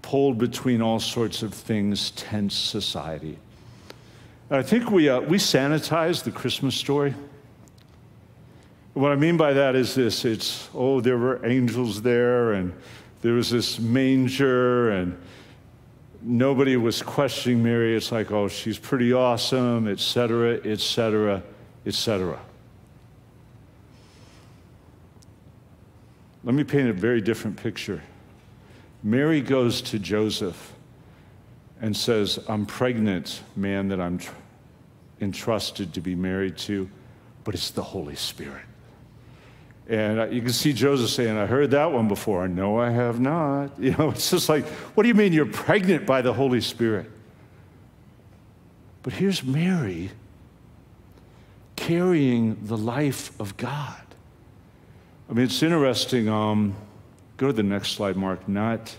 pulled 0.02 0.38
between 0.38 0.82
all 0.82 0.99
sorts 0.99 1.43
of 1.43 1.54
things 1.54 2.12
tense 2.12 2.54
society. 2.54 3.38
I 4.52 4.63
think 4.63 4.91
we, 4.91 5.08
uh, 5.08 5.21
we 5.21 5.38
sanitize 5.38 6.23
the 6.23 6.32
Christmas 6.32 6.75
story. 6.75 7.13
What 8.95 9.13
I 9.13 9.15
mean 9.15 9.38
by 9.38 9.54
that 9.54 9.78
is 9.78 9.95
this 9.95 10.25
it's, 10.25 10.69
oh, 10.75 10.99
there 10.99 11.17
were 11.17 11.45
angels 11.45 12.02
there, 12.02 12.52
and 12.52 12.73
there 13.21 13.32
was 13.32 13.49
this 13.49 13.80
manger, 13.80 14.91
and 14.91 15.17
nobody 16.21 16.75
was 16.75 17.02
questioning 17.02 17.63
Mary. 17.63 17.95
It's 17.95 18.12
like, 18.12 18.30
oh, 18.30 18.49
she's 18.49 18.78
pretty 18.78 19.13
awesome, 19.13 19.88
et 19.88 20.02
cetera, 20.02 20.60
et 20.65 20.82
cetera, 20.82 21.41
et 21.86 21.93
cetera. 21.93 22.41
Let 26.49 26.55
me 26.55 26.63
paint 26.63 26.89
a 26.89 26.93
very 26.93 27.21
different 27.21 27.57
picture. 27.57 28.01
Mary 29.03 29.39
goes 29.39 29.83
to 29.83 29.99
Joseph 29.99 30.73
and 31.79 31.95
says, 31.95 32.39
I'm 32.47 32.65
pregnant, 32.65 33.43
man 33.55 33.89
that 33.89 34.01
I'm 34.01 34.17
tr- 34.17 34.33
entrusted 35.21 35.93
to 35.93 36.01
be 36.01 36.15
married 36.15 36.57
to, 36.57 36.89
but 37.43 37.53
it's 37.53 37.69
the 37.69 37.83
Holy 37.83 38.15
Spirit. 38.15 38.63
And 39.88 40.33
you 40.33 40.41
can 40.41 40.51
see 40.51 40.73
Joseph 40.73 41.12
saying, 41.12 41.38
I 41.38 41.45
heard 41.45 41.69
that 41.69 41.91
one 41.91 42.07
before. 42.07 42.47
No, 42.47 42.79
I 42.79 42.89
have 42.89 43.19
not. 43.19 43.73
You 43.79 43.91
know, 43.91 44.09
it's 44.09 44.31
just 44.31 44.49
like, 44.49 44.65
what 44.65 45.03
do 45.03 45.07
you 45.07 45.13
mean 45.13 45.33
you're 45.33 45.45
pregnant 45.45 46.07
by 46.07 46.23
the 46.23 46.33
Holy 46.33 46.62
Spirit? 46.62 47.12
But 49.03 49.13
here's 49.13 49.43
Mary 49.43 50.09
carrying 51.75 52.65
the 52.65 52.75
life 52.75 53.39
of 53.39 53.55
God. 53.55 54.08
I 55.29 55.33
mean, 55.33 55.45
it's 55.45 55.61
interesting. 55.61 56.27
Um, 56.27 56.75
go 57.37 57.47
to 57.47 57.53
the 57.53 57.61
next 57.61 57.91
slide, 57.91 58.17
Mark. 58.17 58.49
Not, 58.49 58.95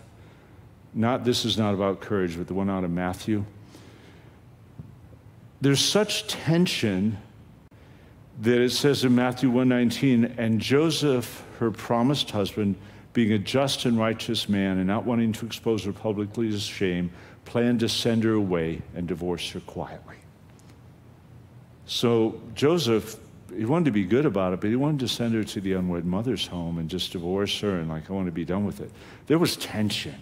not 0.94 1.24
this 1.24 1.44
is 1.44 1.58
not 1.58 1.74
about 1.74 2.00
courage, 2.00 2.38
but 2.38 2.46
the 2.46 2.54
one 2.54 2.70
out 2.70 2.84
of 2.84 2.90
Matthew. 2.92 3.44
There's 5.60 5.80
such 5.80 6.28
tension 6.28 7.18
that 8.42 8.60
it 8.60 8.70
says 8.70 9.04
in 9.04 9.14
Matthew 9.14 9.50
119, 9.50 10.36
and 10.38 10.60
Joseph, 10.60 11.44
her 11.58 11.72
promised 11.72 12.30
husband, 12.30 12.76
being 13.12 13.32
a 13.32 13.38
just 13.38 13.84
and 13.84 13.98
righteous 13.98 14.48
man 14.48 14.78
and 14.78 14.86
not 14.86 15.04
wanting 15.04 15.32
to 15.32 15.46
expose 15.46 15.82
her 15.84 15.92
publicly 15.92 16.48
to 16.48 16.58
shame, 16.60 17.10
planned 17.44 17.80
to 17.80 17.88
send 17.88 18.22
her 18.22 18.34
away 18.34 18.82
and 18.94 19.08
divorce 19.08 19.50
her 19.50 19.60
quietly. 19.60 20.14
So 21.86 22.40
Joseph, 22.54 23.16
he 23.56 23.64
wanted 23.64 23.86
to 23.86 23.90
be 23.90 24.04
good 24.04 24.26
about 24.26 24.52
it, 24.52 24.60
but 24.60 24.70
he 24.70 24.76
wanted 24.76 25.00
to 25.00 25.08
send 25.08 25.34
her 25.34 25.44
to 25.44 25.60
the 25.60 25.74
unwed 25.74 26.04
mother's 26.04 26.46
home 26.46 26.78
and 26.78 26.88
just 26.88 27.12
divorce 27.12 27.60
her 27.60 27.78
and 27.78 27.88
like, 27.88 28.10
I 28.10 28.12
want 28.12 28.26
to 28.26 28.32
be 28.32 28.44
done 28.44 28.64
with 28.64 28.80
it. 28.80 28.90
There 29.26 29.38
was 29.38 29.56
tension. 29.56 30.16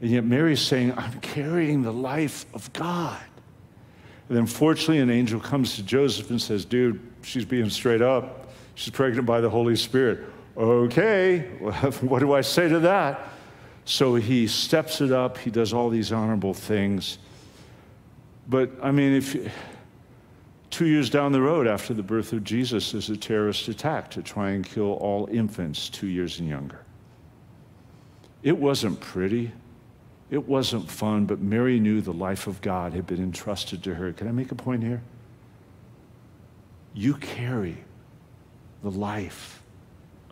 And 0.00 0.10
yet 0.10 0.24
Mary's 0.24 0.60
saying, 0.60 0.92
I'm 0.96 1.20
carrying 1.20 1.82
the 1.82 1.92
life 1.92 2.46
of 2.54 2.72
God. 2.72 3.20
And 4.28 4.36
then 4.36 4.46
fortunately, 4.46 4.98
an 4.98 5.10
angel 5.10 5.40
comes 5.40 5.76
to 5.76 5.82
Joseph 5.82 6.30
and 6.30 6.40
says, 6.40 6.64
Dude, 6.64 7.00
she's 7.22 7.44
being 7.44 7.70
straight 7.70 8.02
up. 8.02 8.48
She's 8.74 8.92
pregnant 8.92 9.26
by 9.26 9.40
the 9.40 9.48
Holy 9.48 9.76
Spirit. 9.76 10.20
Okay, 10.56 11.40
what 12.00 12.18
do 12.18 12.32
I 12.32 12.40
say 12.40 12.68
to 12.68 12.80
that? 12.80 13.20
So 13.84 14.16
he 14.16 14.48
steps 14.48 15.00
it 15.00 15.12
up. 15.12 15.38
He 15.38 15.50
does 15.50 15.72
all 15.72 15.90
these 15.90 16.12
honorable 16.12 16.54
things. 16.54 17.18
But 18.48 18.70
I 18.82 18.90
mean, 18.90 19.12
if 19.12 19.36
two 20.76 20.86
years 20.86 21.08
down 21.08 21.32
the 21.32 21.40
road 21.40 21.66
after 21.66 21.94
the 21.94 22.02
birth 22.02 22.34
of 22.34 22.44
Jesus, 22.44 22.92
there's 22.92 23.08
a 23.08 23.16
terrorist 23.16 23.66
attack 23.68 24.10
to 24.10 24.22
try 24.22 24.50
and 24.50 24.62
kill 24.62 24.92
all 24.92 25.26
infants 25.32 25.88
two 25.88 26.06
years 26.06 26.38
and 26.38 26.46
younger. 26.46 26.84
It 28.42 28.58
wasn't 28.58 29.00
pretty. 29.00 29.52
It 30.30 30.46
wasn't 30.46 30.90
fun, 30.90 31.24
but 31.24 31.40
Mary 31.40 31.80
knew 31.80 32.02
the 32.02 32.12
life 32.12 32.46
of 32.46 32.60
God 32.60 32.92
had 32.92 33.06
been 33.06 33.22
entrusted 33.22 33.82
to 33.84 33.94
her. 33.94 34.12
Can 34.12 34.28
I 34.28 34.32
make 34.32 34.52
a 34.52 34.54
point 34.54 34.82
here? 34.82 35.00
You 36.92 37.14
carry 37.14 37.78
the 38.82 38.90
life 38.90 39.62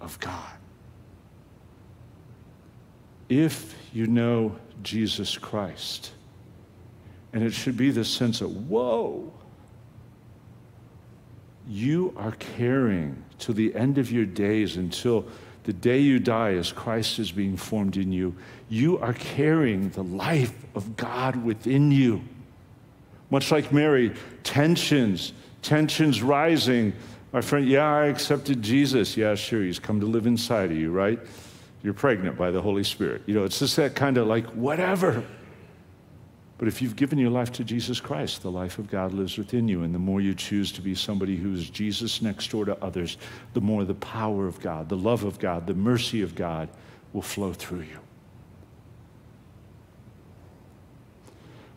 of 0.01 0.21
God. 0.21 0.53
If 3.31 3.75
you 3.95 4.07
know 4.07 4.57
Jesus 4.83 5.39
Christ 5.39 6.13
And 7.33 7.43
it 7.43 7.53
should 7.53 7.77
be 7.77 7.91
this 7.91 8.09
sense 8.09 8.43
of, 8.43 8.69
whoa, 8.69 9.33
you 11.69 12.13
are 12.17 12.33
carrying 12.33 13.23
to 13.41 13.53
the 13.53 13.75
end 13.75 13.99
of 13.99 14.11
your 14.11 14.25
days 14.25 14.77
until 14.77 15.27
the 15.65 15.73
day 15.73 15.99
you 15.99 16.19
die 16.19 16.55
as 16.55 16.73
Christ 16.73 17.19
is 17.19 17.33
being 17.33 17.57
formed 17.57 17.97
in 17.97 18.13
you, 18.13 18.35
you 18.69 18.99
are 18.99 19.15
carrying 19.15 19.89
the 19.91 20.03
life 20.03 20.55
of 20.75 20.97
God 20.97 21.37
within 21.37 21.91
you. 21.91 22.23
Much 23.31 23.51
like 23.51 23.73
Mary, 23.73 24.15
tensions, 24.43 25.33
tensions 25.63 26.23
rising. 26.23 26.93
My 27.33 27.41
friend, 27.41 27.67
yeah, 27.67 27.91
I 27.91 28.07
accepted 28.07 28.61
Jesus. 28.63 29.17
Yeah, 29.17 29.35
sure, 29.35 29.63
he's 29.63 29.79
come 29.79 30.01
to 30.01 30.07
live 30.07 30.27
inside 30.27 30.71
of 30.71 30.77
you, 30.77 30.91
right? 30.91 31.19
You're 31.83 31.95
pregnant 31.95 32.37
by 32.37 32.51
the 32.51 32.61
Holy 32.61 32.85
Spirit. 32.85 33.23
You 33.27 33.35
know, 33.35 33.45
it's 33.45 33.59
just 33.59 33.77
that 33.77 33.95
kind 33.95 34.19
of 34.19 34.27
like, 34.27 34.47
whatever. 34.49 35.25
But 36.57 36.69
if 36.69 36.81
you've 36.81 36.95
given 36.95 37.19
your 37.19 37.31
life 37.31 37.51
to 37.53 37.65
Jesus 37.65 38.01
Christ, 38.01 38.43
the 38.43 38.51
life 38.51 38.79
of 38.79 38.89
God 38.89 39.13
lives 39.13 39.37
within 39.37 39.67
you. 39.67 39.83
And 39.83 39.95
the 39.95 39.99
more 39.99 40.21
you 40.21 40.35
choose 40.35 40.71
to 40.73 40.81
be 40.81 40.95
somebody 40.95 41.37
who's 41.37 41.69
Jesus 41.69 42.23
next 42.23 42.49
door 42.51 42.65
to 42.65 42.81
others, 42.83 43.19
the 43.55 43.61
more 43.61 43.85
the 43.85 43.95
power 43.95 44.47
of 44.47 44.61
God, 44.61 44.89
the 44.89 44.97
love 44.97 45.25
of 45.25 45.39
God, 45.39 45.67
the 45.67 45.75
mercy 45.75 46.23
of 46.23 46.35
God 46.35 46.69
will 47.13 47.23
flow 47.23 47.53
through 47.53 47.81
you. 47.81 47.99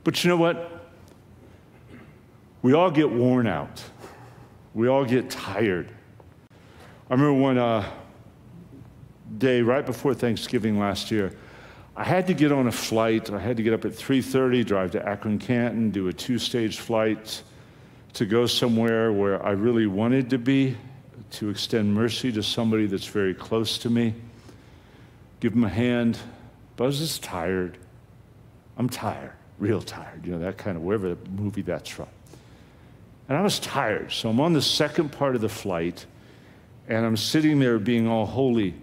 But 0.03 0.23
you 0.23 0.29
know 0.29 0.37
what? 0.37 0.89
We 2.61 2.73
all 2.73 2.91
get 2.91 3.09
worn 3.11 3.47
out. 3.47 3.83
We 4.73 4.87
all 4.87 5.05
get 5.05 5.29
tired. 5.29 5.89
I 7.09 7.13
remember 7.13 7.33
one 7.33 7.57
uh, 7.57 7.89
day 9.37 9.61
right 9.61 9.85
before 9.85 10.13
Thanksgiving 10.13 10.79
last 10.79 11.09
year, 11.11 11.33
I 11.99 12.03
had 12.03 12.27
to 12.27 12.35
get 12.35 12.51
on 12.51 12.67
a 12.67 12.71
flight. 12.71 13.31
I 13.31 13.39
had 13.39 13.57
to 13.57 13.63
get 13.63 13.73
up 13.73 13.83
at 13.83 13.91
3:30, 13.91 14.63
drive 14.63 14.91
to 14.91 15.03
Akron 15.03 15.39
Canton, 15.39 15.89
do 15.89 16.07
a 16.07 16.13
two-stage 16.13 16.77
flight 16.77 17.41
to 18.13 18.25
go 18.27 18.45
somewhere 18.45 19.11
where 19.11 19.43
I 19.43 19.51
really 19.51 19.87
wanted 19.87 20.29
to 20.29 20.37
be, 20.37 20.77
to 21.31 21.49
extend 21.49 21.95
mercy 21.95 22.31
to 22.33 22.43
somebody 22.43 22.85
that's 22.85 23.07
very 23.07 23.33
close 23.33 23.79
to 23.79 23.89
me, 23.89 24.13
give 25.39 25.53
them 25.53 25.63
a 25.63 25.69
hand. 25.69 26.19
Buzz 26.75 27.01
is 27.01 27.17
tired. 27.17 27.79
I'm 28.77 28.89
tired, 28.89 29.33
real 29.57 29.81
tired, 29.81 30.23
you 30.23 30.33
know, 30.33 30.39
that 30.39 30.57
kind 30.57 30.77
of 30.77 30.83
wherever 30.83 31.15
the 31.15 31.29
movie 31.31 31.63
that's 31.63 31.89
from. 31.89 32.07
And 33.27 33.35
I 33.35 33.41
was 33.41 33.59
tired. 33.59 34.11
So 34.11 34.29
I'm 34.29 34.39
on 34.39 34.53
the 34.53 34.61
second 34.61 35.11
part 35.11 35.33
of 35.33 35.41
the 35.41 35.49
flight, 35.49 36.05
and 36.87 37.03
I'm 37.03 37.17
sitting 37.17 37.59
there 37.59 37.79
being 37.79 38.07
all 38.07 38.27
holy 38.27 38.75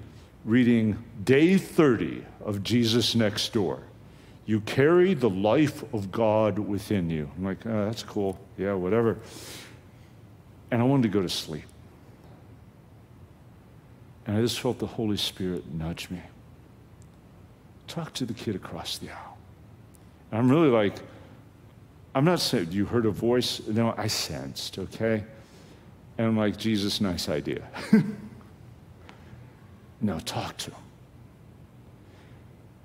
reading 0.45 1.03
day 1.24 1.57
30 1.57 2.24
of 2.45 2.62
Jesus 2.62 3.14
Next 3.14 3.53
Door. 3.53 3.82
You 4.47 4.61
carry 4.61 5.14
the 5.14 5.30
life 5.30 5.82
of 5.95 6.12
God 6.12 6.59
within 6.59 7.09
you. 7.09 7.30
I'm 7.36 7.45
like, 7.45 7.64
oh, 7.64 7.86
that's 7.86 8.03
cool. 8.03 8.38
Yeah, 8.59 8.74
whatever. 8.74 9.18
And 10.70 10.82
I 10.82 10.84
wanted 10.84 11.05
to 11.05 11.09
go 11.09 11.22
to 11.22 11.28
sleep. 11.28 11.64
And 14.26 14.36
I 14.36 14.40
just 14.40 14.61
felt 14.61 14.78
the 14.78 14.86
Holy 14.86 15.16
Spirit 15.16 15.72
nudge 15.72 16.11
me. 16.11 16.20
Talk 17.86 18.12
to 18.14 18.26
the 18.26 18.34
kid 18.34 18.55
across 18.55 18.99
the 18.99 19.11
aisle. 19.11 19.38
And 20.30 20.40
I'm 20.40 20.51
really 20.51 20.68
like, 20.68 20.97
I'm 22.14 22.24
not 22.24 22.40
saying, 22.40 22.70
you 22.70 22.84
heard 22.84 23.07
a 23.07 23.11
voice? 23.11 23.66
No, 23.66 23.95
I 23.97 24.09
sensed, 24.09 24.78
okay? 24.78 25.24
And 26.18 26.26
I'm 26.26 26.36
like, 26.36 26.57
Jesus, 26.59 27.01
nice 27.01 27.28
idea. 27.28 27.66
No, 30.01 30.18
talk 30.20 30.57
to 30.59 30.70
them. 30.70 30.80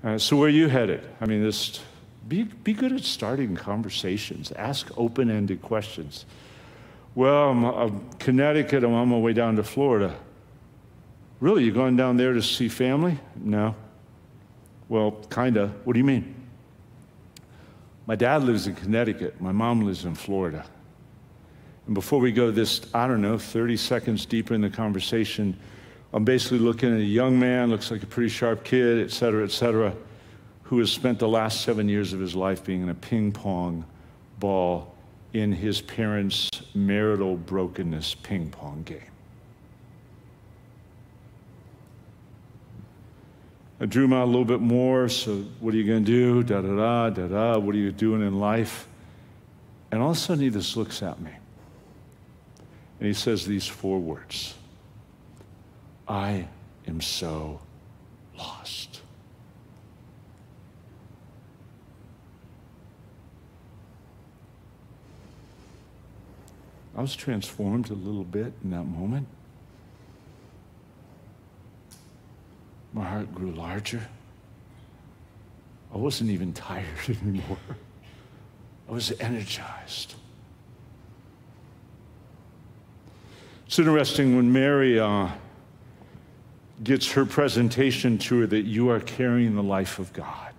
Uh, 0.03 0.17
so 0.17 0.37
where 0.37 0.47
are 0.47 0.51
you 0.51 0.69
headed? 0.69 1.05
I 1.19 1.25
mean, 1.25 1.43
this, 1.43 1.81
be, 2.27 2.43
be 2.43 2.73
good 2.73 2.93
at 2.93 3.01
starting 3.01 3.55
conversations. 3.55 4.51
Ask 4.53 4.89
open-ended 4.97 5.61
questions. 5.61 6.25
Well, 7.15 7.49
I'm, 7.49 7.65
I'm 7.65 8.09
Connecticut. 8.19 8.83
I'm 8.83 8.93
on 8.93 9.09
my 9.09 9.17
way 9.17 9.33
down 9.33 9.55
to 9.57 9.63
Florida. 9.63 10.15
Really, 11.39 11.63
you're 11.63 11.73
going 11.73 11.95
down 11.95 12.17
there 12.17 12.33
to 12.33 12.41
see 12.41 12.69
family? 12.69 13.17
No. 13.35 13.75
Well, 14.87 15.11
kinda. 15.29 15.73
What 15.83 15.93
do 15.93 15.99
you 15.99 16.05
mean? 16.05 16.35
My 18.05 18.15
dad 18.15 18.43
lives 18.43 18.67
in 18.67 18.75
Connecticut. 18.75 19.39
My 19.39 19.51
mom 19.51 19.81
lives 19.81 20.05
in 20.05 20.15
Florida. 20.15 20.65
And 21.85 21.93
before 21.93 22.19
we 22.19 22.31
go 22.31 22.51
this, 22.51 22.81
I 22.93 23.07
don't 23.07 23.21
know, 23.21 23.37
30 23.37 23.77
seconds 23.77 24.25
deeper 24.25 24.53
in 24.53 24.61
the 24.61 24.69
conversation, 24.69 25.57
I'm 26.11 26.23
basically 26.23 26.59
looking 26.59 26.93
at 26.93 26.99
a 26.99 27.03
young 27.03 27.39
man, 27.39 27.69
looks 27.69 27.91
like 27.91 28.01
a 28.01 28.07
pretty 28.07 28.29
sharp 28.29 28.63
kid, 28.63 28.99
et 28.99 29.11
cetera, 29.11 29.43
et 29.43 29.51
cetera, 29.51 29.93
who 30.63 30.79
has 30.79 30.91
spent 30.91 31.19
the 31.19 31.27
last 31.27 31.61
seven 31.61 31.87
years 31.87 32.13
of 32.13 32.19
his 32.19 32.35
life 32.35 32.63
being 32.63 32.81
in 32.81 32.89
a 32.89 32.95
ping 32.95 33.31
pong 33.31 33.85
ball 34.39 34.95
in 35.33 35.51
his 35.51 35.81
parents' 35.81 36.49
marital 36.73 37.37
brokenness 37.37 38.15
ping 38.15 38.49
pong 38.49 38.81
game. 38.83 39.01
I 43.79 43.85
drew 43.85 44.05
him 44.05 44.13
out 44.13 44.25
a 44.25 44.25
little 44.25 44.45
bit 44.45 44.59
more. 44.59 45.07
So, 45.07 45.45
what 45.59 45.73
are 45.73 45.77
you 45.77 45.85
going 45.85 46.03
to 46.03 46.11
do? 46.11 46.43
Da 46.43 46.61
da 46.61 46.75
da, 46.75 47.09
da 47.11 47.27
da. 47.27 47.57
What 47.59 47.75
are 47.75 47.77
you 47.77 47.91
doing 47.91 48.21
in 48.21 48.39
life? 48.39 48.87
And 49.91 50.01
all 50.01 50.11
of 50.11 50.17
a 50.17 50.19
sudden, 50.19 50.43
he 50.43 50.49
just 50.49 50.75
looks 50.75 51.01
at 51.01 51.21
me. 51.21 51.31
And 52.99 53.07
he 53.07 53.13
says 53.13 53.45
these 53.45 53.65
four 53.65 53.99
words 53.99 54.55
I 56.09 56.47
am 56.87 57.01
so 57.01 57.61
lost. 58.35 59.01
I 66.97 67.01
was 67.01 67.15
transformed 67.15 67.91
a 67.91 67.93
little 67.93 68.23
bit 68.23 68.53
in 68.63 68.71
that 68.71 68.85
moment. 68.85 69.27
My 72.91 73.07
heart 73.07 73.33
grew 73.35 73.51
larger. 73.51 74.01
I 75.93 75.97
wasn't 75.97 76.31
even 76.31 76.53
tired 76.53 76.85
anymore. 77.21 77.57
I 78.89 78.91
was 78.91 79.13
energized. 79.19 80.15
It's 83.67 83.77
interesting 83.77 84.35
when 84.35 84.51
Mary 84.51 84.99
uh, 84.99 85.29
gets 86.83 87.11
her 87.11 87.25
presentation 87.25 88.17
to 88.17 88.41
her 88.41 88.47
that 88.47 88.63
you 88.63 88.89
are 88.89 88.99
carrying 88.99 89.55
the 89.55 89.63
life 89.63 89.99
of 89.99 90.13
God. 90.13 90.53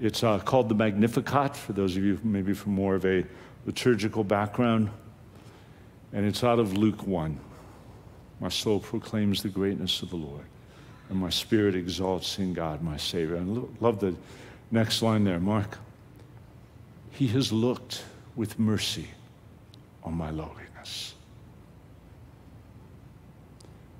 It's 0.00 0.24
uh, 0.24 0.38
called 0.38 0.68
the 0.68 0.74
Magnificat, 0.74 1.56
for 1.56 1.72
those 1.72 1.96
of 1.96 2.04
you 2.04 2.18
maybe 2.22 2.54
from 2.54 2.72
more 2.72 2.94
of 2.94 3.04
a 3.04 3.24
liturgical 3.66 4.24
background. 4.24 4.90
And 6.12 6.24
it's 6.24 6.42
out 6.42 6.58
of 6.58 6.76
Luke 6.76 7.06
1. 7.06 7.38
My 8.40 8.48
soul 8.48 8.80
proclaims 8.80 9.42
the 9.42 9.50
greatness 9.50 10.00
of 10.00 10.10
the 10.10 10.16
Lord, 10.16 10.46
and 11.10 11.18
my 11.18 11.28
spirit 11.28 11.74
exalts 11.74 12.38
in 12.38 12.54
God, 12.54 12.82
my 12.82 12.96
Savior. 12.96 13.36
I 13.36 13.40
love 13.80 14.00
the 14.00 14.16
next 14.70 15.02
line 15.02 15.24
there, 15.24 15.38
Mark. 15.38 15.78
He 17.10 17.28
has 17.28 17.52
looked 17.52 18.02
with 18.34 18.58
mercy 18.58 19.08
on 20.02 20.14
my 20.14 20.30
lowliness. 20.30 21.14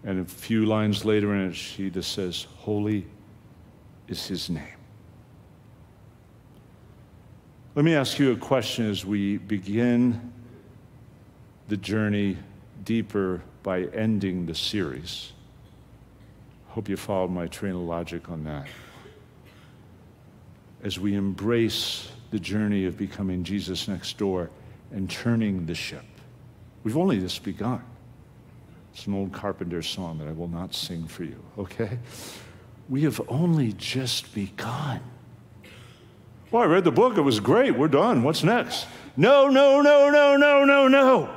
And 0.04 0.20
a 0.20 0.24
few 0.24 0.64
lines 0.64 1.04
later 1.04 1.34
in 1.34 1.50
it, 1.50 1.54
she 1.54 1.90
just 1.90 2.12
says, 2.12 2.46
Holy 2.58 3.06
is 4.08 4.26
his 4.26 4.48
name. 4.48 4.64
Let 7.74 7.84
me 7.84 7.94
ask 7.94 8.18
you 8.18 8.32
a 8.32 8.36
question 8.36 8.90
as 8.90 9.04
we 9.04 9.36
begin 9.38 10.32
the 11.68 11.76
journey 11.76 12.36
deeper 12.84 13.42
by 13.62 13.82
ending 13.84 14.46
the 14.46 14.54
series. 14.54 15.32
Hope 16.68 16.88
you 16.88 16.96
followed 16.96 17.30
my 17.30 17.46
train 17.46 17.74
of 17.74 17.82
logic 17.82 18.30
on 18.30 18.42
that. 18.44 18.66
As 20.82 20.98
we 20.98 21.14
embrace 21.14 22.10
the 22.30 22.38
journey 22.38 22.86
of 22.86 22.96
becoming 22.96 23.44
Jesus 23.44 23.86
next 23.86 24.16
door 24.18 24.50
and 24.92 25.10
turning 25.10 25.66
the 25.66 25.74
ship, 25.74 26.04
we've 26.84 26.96
only 26.96 27.20
just 27.20 27.44
begun. 27.44 27.84
It's 28.92 29.06
an 29.06 29.14
old 29.14 29.32
Carpenter 29.32 29.82
song 29.82 30.18
that 30.18 30.28
I 30.28 30.32
will 30.32 30.48
not 30.48 30.74
sing 30.74 31.06
for 31.06 31.24
you, 31.24 31.42
okay? 31.58 31.98
We 32.88 33.02
have 33.02 33.20
only 33.28 33.72
just 33.72 34.34
begun. 34.34 35.00
Well, 36.50 36.62
I 36.62 36.66
read 36.66 36.84
the 36.84 36.90
book, 36.90 37.16
it 37.16 37.20
was 37.20 37.38
great, 37.38 37.78
we're 37.78 37.88
done. 37.88 38.22
What's 38.22 38.42
next? 38.42 38.86
No, 39.16 39.48
no, 39.48 39.80
no, 39.80 40.10
no, 40.10 40.36
no, 40.36 40.64
no, 40.64 40.88
no. 40.88 41.30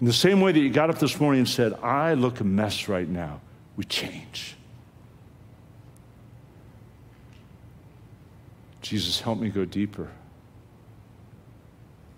In 0.00 0.06
the 0.06 0.12
same 0.12 0.40
way 0.40 0.52
that 0.52 0.58
you 0.58 0.70
got 0.70 0.88
up 0.88 0.98
this 0.98 1.20
morning 1.20 1.40
and 1.40 1.48
said, 1.48 1.74
I 1.74 2.14
look 2.14 2.40
a 2.40 2.44
mess 2.44 2.88
right 2.88 3.08
now, 3.08 3.40
we 3.76 3.84
change. 3.84 4.56
Jesus, 8.80 9.20
help 9.20 9.38
me 9.38 9.50
go 9.50 9.66
deeper. 9.66 10.08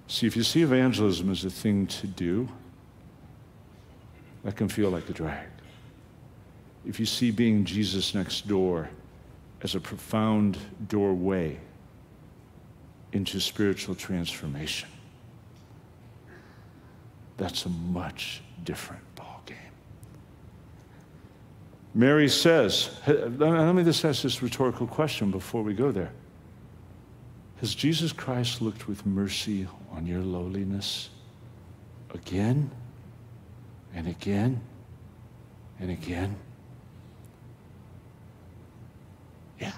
See, 0.07 0.27
if 0.27 0.37
you 0.37 0.45
see 0.45 0.63
evangelism 0.63 1.31
as 1.31 1.45
a 1.45 1.51
thing 1.51 1.87
to 1.89 2.07
do, 2.07 2.49
that 4.45 4.57
can 4.57 4.69
feel 4.69 4.91
like 4.91 5.09
a 5.09 5.13
drag. 5.13 5.49
If 6.87 6.99
you 6.99 7.07
see 7.07 7.31
being 7.31 7.65
Jesus 7.65 8.15
next 8.15 8.49
door 8.49 8.89
as 9.63 9.75
a 9.75 9.81
profound 9.81 10.59
doorway 10.89 11.59
into 13.13 13.41
spiritual 13.41 13.95
transformation. 13.95 14.89
That's 17.37 17.67
a 17.67 17.69
much 17.69 18.43
different 18.65 19.03
ballgame. 19.17 19.57
Mary 21.95 22.29
says, 22.29 22.91
let 23.07 23.75
me 23.75 23.85
just 23.85 24.05
ask 24.05 24.23
this 24.23 24.43
rhetorical 24.43 24.87
question 24.87 25.31
before 25.31 25.63
we 25.63 25.75
go 25.75 25.93
there. 25.93 26.11
Has 27.61 27.75
Jesus 27.75 28.13
Christ 28.13 28.63
looked 28.63 28.89
with 28.89 29.05
mercy 29.07 29.69
on 29.93 30.07
your 30.07 30.23
lowliness 30.23 31.11
again 32.13 32.71
and 33.95 34.09
again 34.09 34.61
and 35.81 35.91
again? 35.91 36.37
Yeah. 39.61 39.73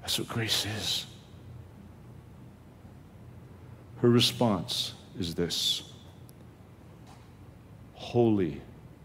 That's 0.00 0.18
what 0.18 0.28
grace 0.28 0.66
is. 0.66 1.06
Her 3.98 4.10
response 4.10 4.94
is 5.18 5.34
this 5.34 5.84
Holy 7.94 8.60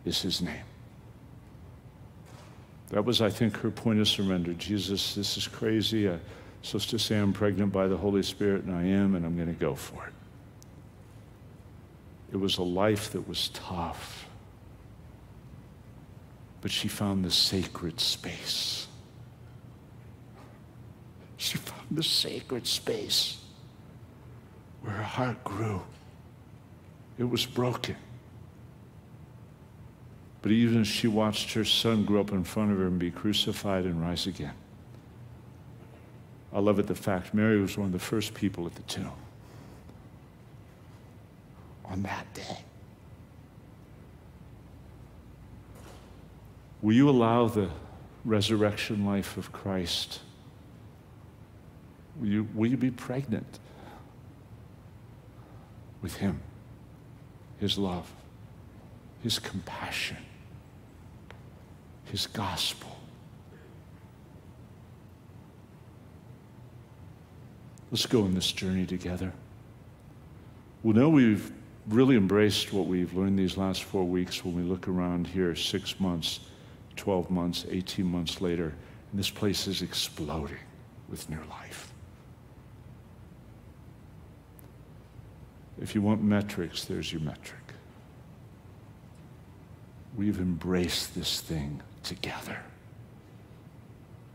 is 0.05 0.21
his 0.21 0.41
name. 0.41 0.63
That 2.89 3.05
was, 3.05 3.21
I 3.21 3.29
think, 3.29 3.57
her 3.57 3.69
point 3.69 3.99
of 3.99 4.07
surrender. 4.07 4.53
Jesus, 4.53 5.15
this 5.15 5.37
is 5.37 5.47
crazy. 5.47 6.07
Uh, 6.07 6.13
I'm 6.13 6.19
supposed 6.61 6.89
to 6.89 6.99
say 6.99 7.17
I'm 7.17 7.33
pregnant 7.33 7.71
by 7.71 7.87
the 7.87 7.97
Holy 7.97 8.23
Spirit, 8.23 8.63
and 8.63 8.73
I 8.73 8.83
am, 8.83 9.15
and 9.15 9.25
I'm 9.25 9.35
going 9.35 9.53
to 9.53 9.59
go 9.59 9.75
for 9.75 10.07
it. 10.07 10.13
It 12.31 12.37
was 12.37 12.57
a 12.57 12.63
life 12.63 13.11
that 13.11 13.27
was 13.27 13.49
tough, 13.49 14.27
but 16.61 16.71
she 16.71 16.87
found 16.87 17.23
the 17.23 17.31
sacred 17.31 17.99
space. 17.99 18.87
She 21.37 21.57
found 21.57 21.87
the 21.91 22.03
sacred 22.03 22.67
space 22.67 23.37
where 24.81 24.93
her 24.93 25.03
heart 25.03 25.43
grew. 25.43 25.81
It 27.17 27.23
was 27.23 27.45
broken. 27.45 27.95
But 30.41 30.51
even 30.51 30.81
as 30.81 30.87
she 30.87 31.07
watched 31.07 31.53
her 31.53 31.65
son 31.65 32.05
grow 32.05 32.21
up 32.21 32.31
in 32.31 32.43
front 32.43 32.71
of 32.71 32.77
her 32.77 32.87
and 32.87 32.99
be 32.99 33.11
crucified 33.11 33.85
and 33.85 34.01
rise 34.01 34.27
again, 34.27 34.53
I 36.53 36.59
love 36.59 36.79
it 36.79 36.87
the 36.87 36.95
fact 36.95 37.33
Mary 37.33 37.59
was 37.59 37.77
one 37.77 37.87
of 37.87 37.93
the 37.93 37.99
first 37.99 38.33
people 38.33 38.65
at 38.65 38.75
the 38.75 38.83
tomb 38.83 39.11
on 41.89 42.03
that 42.03 42.31
day. 42.33 42.57
Will 46.81 46.93
you 46.93 47.09
allow 47.09 47.47
the 47.47 47.69
resurrection 48.23 49.05
life 49.05 49.37
of 49.37 49.51
Christ? 49.51 50.19
Will 52.19 52.27
you, 52.27 52.47
will 52.53 52.69
you 52.69 52.77
be 52.77 52.91
pregnant 52.91 53.59
with 56.01 56.17
Him, 56.17 56.39
His 57.59 57.77
love, 57.77 58.11
His 59.23 59.39
compassion? 59.39 60.17
his 62.11 62.27
gospel. 62.27 62.95
Let's 67.91 68.05
go 68.05 68.23
on 68.23 68.33
this 68.33 68.51
journey 68.51 68.85
together. 68.85 69.31
We 70.83 70.93
know 70.93 71.09
we've 71.09 71.51
really 71.87 72.15
embraced 72.15 72.73
what 72.73 72.85
we've 72.85 73.13
learned 73.13 73.39
these 73.39 73.57
last 73.57 73.83
four 73.83 74.03
weeks 74.03 74.43
when 74.43 74.55
we 74.55 74.61
look 74.61 74.87
around 74.87 75.27
here 75.27 75.55
six 75.55 75.99
months, 75.99 76.41
12 76.97 77.31
months, 77.31 77.65
18 77.69 78.05
months 78.05 78.41
later, 78.41 78.73
and 79.11 79.19
this 79.19 79.29
place 79.29 79.67
is 79.67 79.81
exploding 79.81 80.57
with 81.09 81.29
new 81.29 81.39
life. 81.49 81.93
If 85.81 85.95
you 85.95 86.01
want 86.01 86.23
metrics, 86.23 86.85
there's 86.85 87.13
your 87.13 87.21
metric. 87.21 87.61
We've 90.17 90.39
embraced 90.39 91.15
this 91.15 91.39
thing 91.39 91.81
together. 92.03 92.57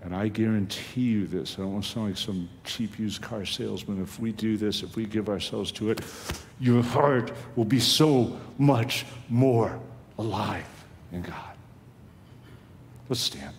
And 0.02 0.16
I 0.16 0.28
guarantee 0.28 1.02
you 1.02 1.26
this, 1.28 1.54
I 1.54 1.62
don't 1.62 1.74
want 1.74 1.84
to 1.84 1.90
sound 1.90 2.06
like 2.08 2.16
some 2.16 2.48
cheap 2.64 2.98
used 2.98 3.22
car 3.22 3.44
salesman. 3.44 4.02
If 4.02 4.18
we 4.18 4.32
do 4.32 4.56
this, 4.56 4.82
if 4.82 4.96
we 4.96 5.06
give 5.06 5.28
ourselves 5.28 5.70
to 5.72 5.90
it, 5.90 6.00
your 6.58 6.82
heart 6.82 7.32
will 7.54 7.64
be 7.64 7.78
so 7.78 8.36
much 8.58 9.06
more 9.28 9.78
alive 10.18 10.66
in 11.12 11.22
God. 11.22 11.56
Let's 13.08 13.20
stand. 13.20 13.54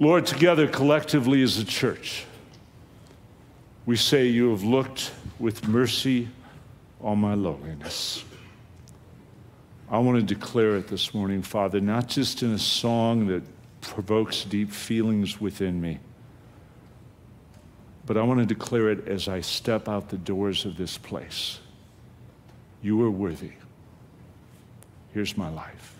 Lord, 0.00 0.26
together 0.26 0.66
collectively 0.66 1.42
as 1.42 1.58
a 1.58 1.64
church, 1.64 2.24
we 3.86 3.96
say 3.96 4.26
you 4.26 4.50
have 4.50 4.64
looked 4.64 5.12
with 5.38 5.68
mercy 5.68 6.28
on 7.00 7.18
my 7.18 7.34
lowliness. 7.34 8.24
I 9.90 9.98
want 9.98 10.18
to 10.18 10.34
declare 10.34 10.76
it 10.76 10.86
this 10.86 11.12
morning, 11.12 11.42
Father, 11.42 11.80
not 11.80 12.06
just 12.06 12.44
in 12.44 12.52
a 12.52 12.58
song 12.58 13.26
that 13.26 13.42
provokes 13.80 14.44
deep 14.44 14.70
feelings 14.70 15.40
within 15.40 15.80
me, 15.80 15.98
but 18.06 18.16
I 18.16 18.22
want 18.22 18.38
to 18.38 18.46
declare 18.46 18.90
it 18.90 19.08
as 19.08 19.26
I 19.26 19.40
step 19.40 19.88
out 19.88 20.08
the 20.08 20.16
doors 20.16 20.64
of 20.64 20.76
this 20.76 20.96
place. 20.96 21.58
You 22.82 23.02
are 23.02 23.10
worthy. 23.10 23.52
Here's 25.12 25.36
my 25.36 25.48
life. 25.48 25.99